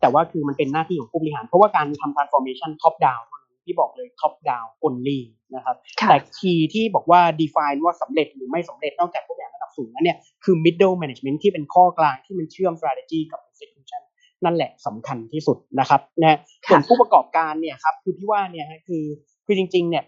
[0.00, 3.24] แต่ว่าคือมันเป็นหน้าที่ของผู้บริหาร เพราะว่าการทำ transformation top down
[3.64, 5.20] ที่บอกเลย top down only
[5.54, 5.76] นะครับ
[6.08, 14.02] แต่คีย์ที่บอกว่า define ว่าสำเร็จหรือไม่สำเร็จนอกจากผู้บริหารระดับสูงนั้นเนี่ยคือ middle management ที่เป็นข้อกลางที่มันเชื่อม strategy กับ execution
[14.44, 19.04] นั่นแหละสำคัญที่สุดนะครับนะส่วนผู้ประกอบการเนี่ยครับคือพี่ว่าเนี่ยคือ
[19.46, 20.04] คือจริง ๆ เนี่ย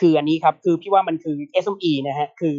[0.00, 2.56] คืออันนี้ครับคือพี่ว่ามันคือ SME นะฮะคือ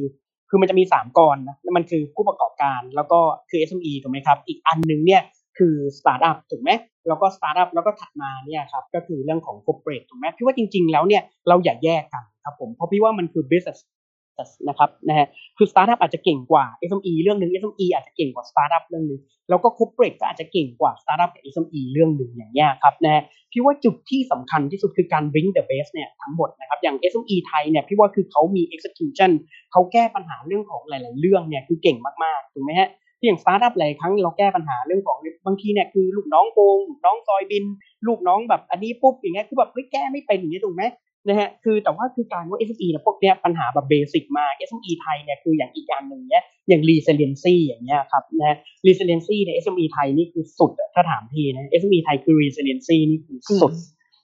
[0.50, 3.20] คือมันจะมีสามก้อนะมันคือผู้ประกอบการแล้วก็
[3.50, 5.22] คือ SME ถูกไหมครับ อีกอันหนึ่งเนี่ย
[5.58, 6.70] คือสตาร์ทอัพถูกไหม
[7.08, 13.80] แล้วก็สตาร์ทอัพแล้วก็ถัดมาเนี่ยครับก็คือเรื่องของ corporate ถูกไหมพี่ว่าจริง ๆ แล้วเนี่ยเราอย่าแยกกันครับผมเพราะพี่ว่ามันคือ business
[14.68, 28.64] นะครับนะฮะคือสตาร์ทอัพอาจจะเก่งกว่า SME เรื่องหนึ่ง SME อาจจะเก่งกว่าสตาร์ทอัพเรื่องหนึ่งแล้วก็ corporate ก็อาจจะเก่งกว่าสตาร์ทอัพกับ SME เรื่องหนึ่งอย่างเงี้ยครับนะฮะพี่ว่าจุดที่สำคัญที่สุดคือการ bring the best เนี่ยทั้งหมดนะครับอย่าง SME ไทยเนี่ยพี่ว่าคือเขามี
[28.76, 29.32] execution
[29.72, 32.90] เขาแก้ปัญหาเรื่องของหลาย ๆ เรื่องเนี่ยคือเก่งมากๆถูกไหมฮะ
[33.22, 37.66] ที่อย่างสตาร์ทอัพหลายครั้งเราแก้ปัญหาเรื่องของบางทีเนี่ยคือลูกน้องโกงลูกน้องซอยบิล
[38.08, 40.84] ลูกน้องแบบอันนี้ปุ๊บอย่างเงี้ยคือแบบเฮ้ยแก้ไม่เป็นอย่างเงี้ยถูกไหม
[41.28, 48.58] นะฮะคือแต่ว่าคือการว่า SME เนี่ยพวกเนี้ยปัญหาแบบ basic มาก SME ไทยเนี่ยคืออย่างอีกอย่างหนึ่งเนี้ยอย่าง resiliency อย่างเงี้ยครับนะ
[48.88, 53.74] resiliency ใน SME ไทยนี่คือสุดถ้าถามทีนะ SME ไทยคือ resiliency นี่คือสุด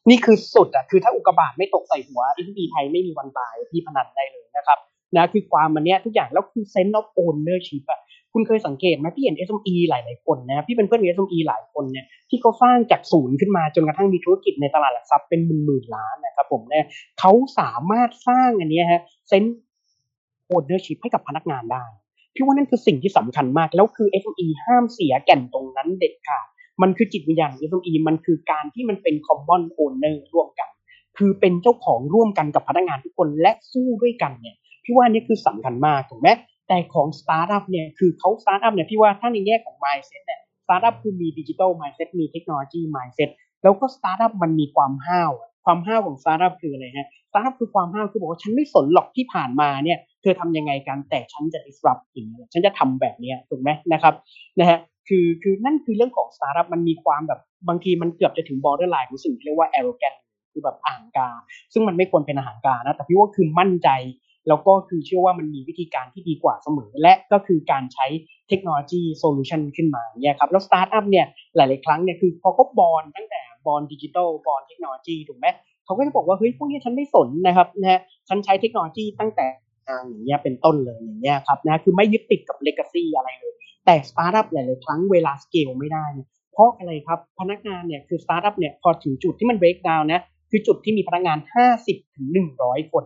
[0.10, 4.79] นี่คือสุดอะคือถ้าอุกกาบาตไม่ตกใส่หัว SME ไทยไม่มีวันตายพี่พนันได้เลยนะครับ
[5.15, 7.99] นะคือความมันเนี้ยทุกอย่างแล้วคือ sense of ownership อะ
[8.39, 16.86] คุณเคยสังเกตไหมพี่เห็น SME หลาย ๆ คนนะพี่เป็นเพื่อนกับ SME หลายคนเนี่ยที่เขาสร้างจากศูนย์ขึ้นมาจนกระทั่งมีธุรกิจในตลาดหลักทรัพย์เป็นหมื่นๆล้านนะครับผมเนี่ย
[17.19, 19.43] เขาสามารถสร้างอันนี้ฮะ sense
[20.45, 21.86] ownership ให้กับพนักงานได้
[22.36, 26.47] พี่ว่านั่นคือสิ่งที่สำคัญมากแล้วคือ SME ห้ามเสียแก่นตรงนั้นเด็ดขาด
[26.82, 30.69] มันคือจิตวิญญาณของ SME มันคือการที่มันเป็น common owner ร่วมกัน
[31.17, 36.30] คือเป็นเจ้าของร่วมกันกับพนักงานทุกคนและสู้ด้วยกันเนี่ยพี่ว่านี่คือสำคัญมากถูกไหม
[36.67, 43.30] แต่ของสตาร์ทอัพเนี่ยคือเขาสตาร์ทอัพเนี่ยพี่ว่าถ้าในแง่ของ mindset เนี่ยสตาร์ทอัพคือมีดิจิทัล mindset มีเทคโนโลยี mindset
[43.63, 45.32] แล้วก็สตาร์ทอัพมันมีความห้าว
[45.65, 54.13] ความห้าวของสตาร์ทอัพคืออะไรฮะสตาร์ทอัพคือความห้าวคือบอกว่าฉันไม่สนหรอกที่ผ่านมาเนี่ยเธอทำยังไงกันแต่ฉันจะ disrupt อย่างเงี้ยฉันจะทำแบบเนี้ยถูกไหมนะครับ
[54.60, 60.18] นะฮะคือคือนั่นคือเรื่องของสตาร์ทอัพมันมีความแบบบางทีมันเกือบจะถึง borderline ของสิ่งที่เรียกว่า arrogant
[60.51, 61.30] คือแบบอหังการ
[61.74, 63.89] ซึ่งมันไม่ควรเป็นอหังการนะแต่พี่ว่าคือมั่นใจ
[64.48, 68.06] แล้วก็คือเชื่อว่ามันมีวิธีการที่ดีกว่าเสมอ และก็คือการใช้
[68.50, 71.26] เทคโนโลยี solution ขึ้นมาเนี่ยครับแล้วสตาร์ทอัพเนี่ย
[71.56, 75.48] หลาย ๆ ครั้งเนี่ยคือพอเขา born ตั้งแต่ born ดิจิทัล born เทคโนโลยีถูกไหม
[75.86, 79.48] เขาก็จะบอกว่าเฮ้ยพวกนี้ฉันไม่สนนะครับนะฮะฉันใช้เทคโนโลยีตั้งแต่
[80.08, 83.54] อย่างเงี้ยเป็นต้นเลยอย่างเงี้ยครับนะคือไม่ยึดติดกับ legacy อะไรเลย
[83.86, 86.06] แต่สตาร์ทอัพหลาย ๆ ครั้งเวลาสเกลไม่ได้
[86.54, 91.38] เพราะอะไรครับพนักงานเนี่ยคือสตาร์ทอัพเนี่ยพอถึงจุดที่มัน breakdown นะคือจุดที่มีพนักงาน
[91.78, 92.28] 50ถึง
[92.60, 93.04] 100 คน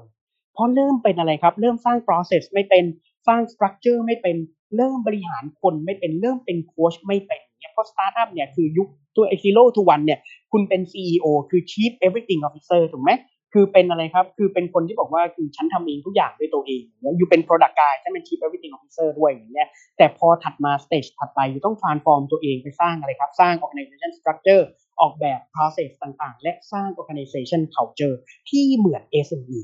[0.53, 2.85] เพราะเริ่มเป็นอะไรครับ เริ่มสร้าง process ไม่เป็น
[3.27, 4.35] สร้าง structure ไม่เป็น
[4.75, 10.19] เริ่มบริหารคนไม่เป็นเริ่มเป็นโค้ชไม่เป็นเนี่ยเพราะสตาร์ทอัพเนี่ยคือยุคตัว เอ่อ zero to one เนี่ย
[10.51, 13.11] คุณเป็น CEO คือ chief everything officer ถูกไหม
[13.53, 22.21] คือเป็นอะไรครับ คือเป็นคนที่บอกว่าคือฉันทำเองทุกอย่างด้วยตัวเองแล้ว you เป็น product guy ฉันเป็น chief everything officer ด้วยอย่างเงี้ยแต่พอถัดมา stage ถัดไป you ต้อง transform
[22.31, 24.63] ตัวเองไปสร้างอะไรครับ สร้าง organization structure
[25.01, 28.15] ออกแบบ process ต่างๆ และสร้าง organization culture
[28.49, 29.59] ที่เหมือน SME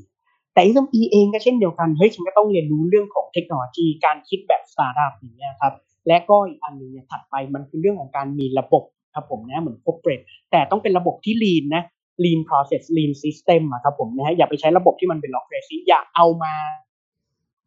[0.58, 5.74] แต่ SME เองก็เช่นเดียวกันเฮ้ยฉันก็ต้องเรียนรู้เรื่องของเทคโนโลยีการคิดแบบสตาร์ทอัพอย่างเงี้ยครับ
[6.08, 8.84] และก็อีกอันหนึ่งเนี่ยถัดไปมันคือเรื่องของการมีระบบ
[9.14, 11.82] ครับผมนะเหมือน corporate แต่ต้องเป็นระบบที่ lean นะ
[12.24, 16.54] lean process lean system อะครับผมนะฮะอย่าไปใช้ระบบที่มันเป็น bureaucracy อย่าเอามา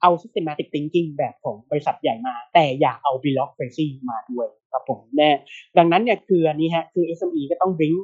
[0.01, 5.29] เอา systematic thinking แบบของบริษัทใหญ่มา แต่อย่าเอา bureaucracy มาด้วยครับผมแน่
[5.77, 7.97] ดังนั้นเนี่ยคืออันนี้ฮะคือ SME ก็ต้อง bring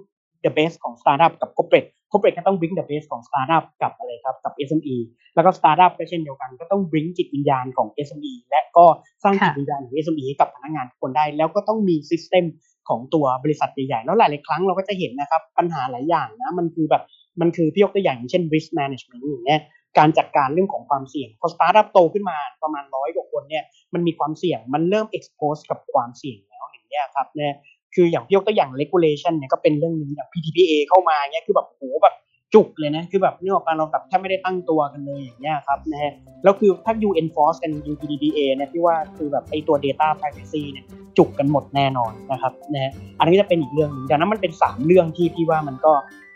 [0.43, 4.95] the best ของ startup กับ corporate corporate ก็ต้อง bring the best ของ startup กับอะไรครับกับ SME
[5.35, 8.85] แล้วก็ startup ก็เช่นเดียวกัน ก็ต้อง bring จิตวิญญาณของ SME และก็
[9.23, 12.45] สร้างจิตวิญญาณของ SME ให้กับพนักงานทุกคนได้ แล้วก็ต้องมี system
[12.89, 17.03] ของตัวบริษัทใหญ่ๆ แล้วหลายๆครั้งเราก็จะเห็นนะครับ ปัญหาหลายอย่างนะ มันคือแบบ
[17.41, 19.61] มันคือพี่ยกตัวอย่างเช่น risk management อย่างเงี้ย
[19.97, 23.63] การจัดการเรื่องของความเสี่ยงพอสตาร์ทอัพโตขึ้นมาประมาณร้อยกว่าคนเนี่ย
[23.93, 27.53] มันมีความเสี่ยงมันเริ่ม expose กับความเสี่ยงแล้วอย่างเงี้ยครับเนี่ย
[27.99, 32.15] คืออย่างพี่ยกตัวอย่าง regulation เนี่ยก็เป็นเรื่องหนึ่งอย่าง PTPA เข้ามาเนี่ยคือแบบโหแบบ
[32.53, 40.85] จุกเลยนะ คือแบบนี่ออกมาเราแบบแทบไม่ได้ตั้งตัวกันเลยอย่างเงี้ยครับนะฮะแล้วคือถ้า you enforce กัน UPDPA เนี่ยพี่ว่าคือแบบไอตัว data privacy เนี่ย
[41.17, 45.93] จุกกันหมดแน่นอนนะครับนะฮะอันนี้จะเป็นอีกเรื่องหนึงดังนั้นมันเป็น 3 เรื่องที่พี่ว่ามันก็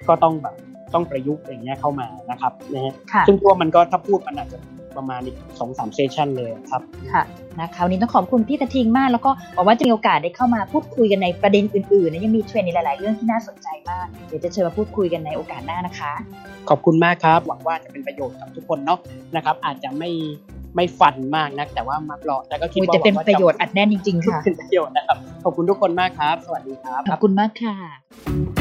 [0.07, 0.55] ก็ต้องแบบ
[0.93, 4.57] ต้องประยุกต์อย่างเงี้ยเข้ามานะครับนะฮะค่ะซึ่งตัวมันก็ถ้าพูดมันอาจจะ
[4.97, 6.81] ประมาณอีกสองสามเซสชันเลยครับ
[7.13, 7.23] ค่ะ
[7.59, 16.13] นะคะวันนี้ต้องขอบคุณพี่กระทิงมาก แล้วก็หวังว่าจะมีโอกาสได้เข้ามาพูดคุยกันในประเด็นอื่นๆนะยังมีเทรนด์ในหลาย ๆ เรื่องที่น่าสนใจมาก เดี๋ยวจะเชิญมาพูดคุยกันในโอกาสหน้านะคะ
[16.69, 18.99] ขอบคุณมากครับ หวังว่าจะเป็นประโยชน์กับทุกคนเนาะ
[19.35, 20.11] นะครับ อาจจะไม่
[20.75, 28.60] ไม่ฟันมากนัก แต่ว่ามาหลอกแต่ก็คิดอุ๊ยว่าจะเป็นหวังว่าประโยชน์อัดแน่นจริงๆค่ะเป็นประโยชน์นะครับขอบคุณทุกคนมากครับ สวัสดีครับขอบคุณมากค่ะ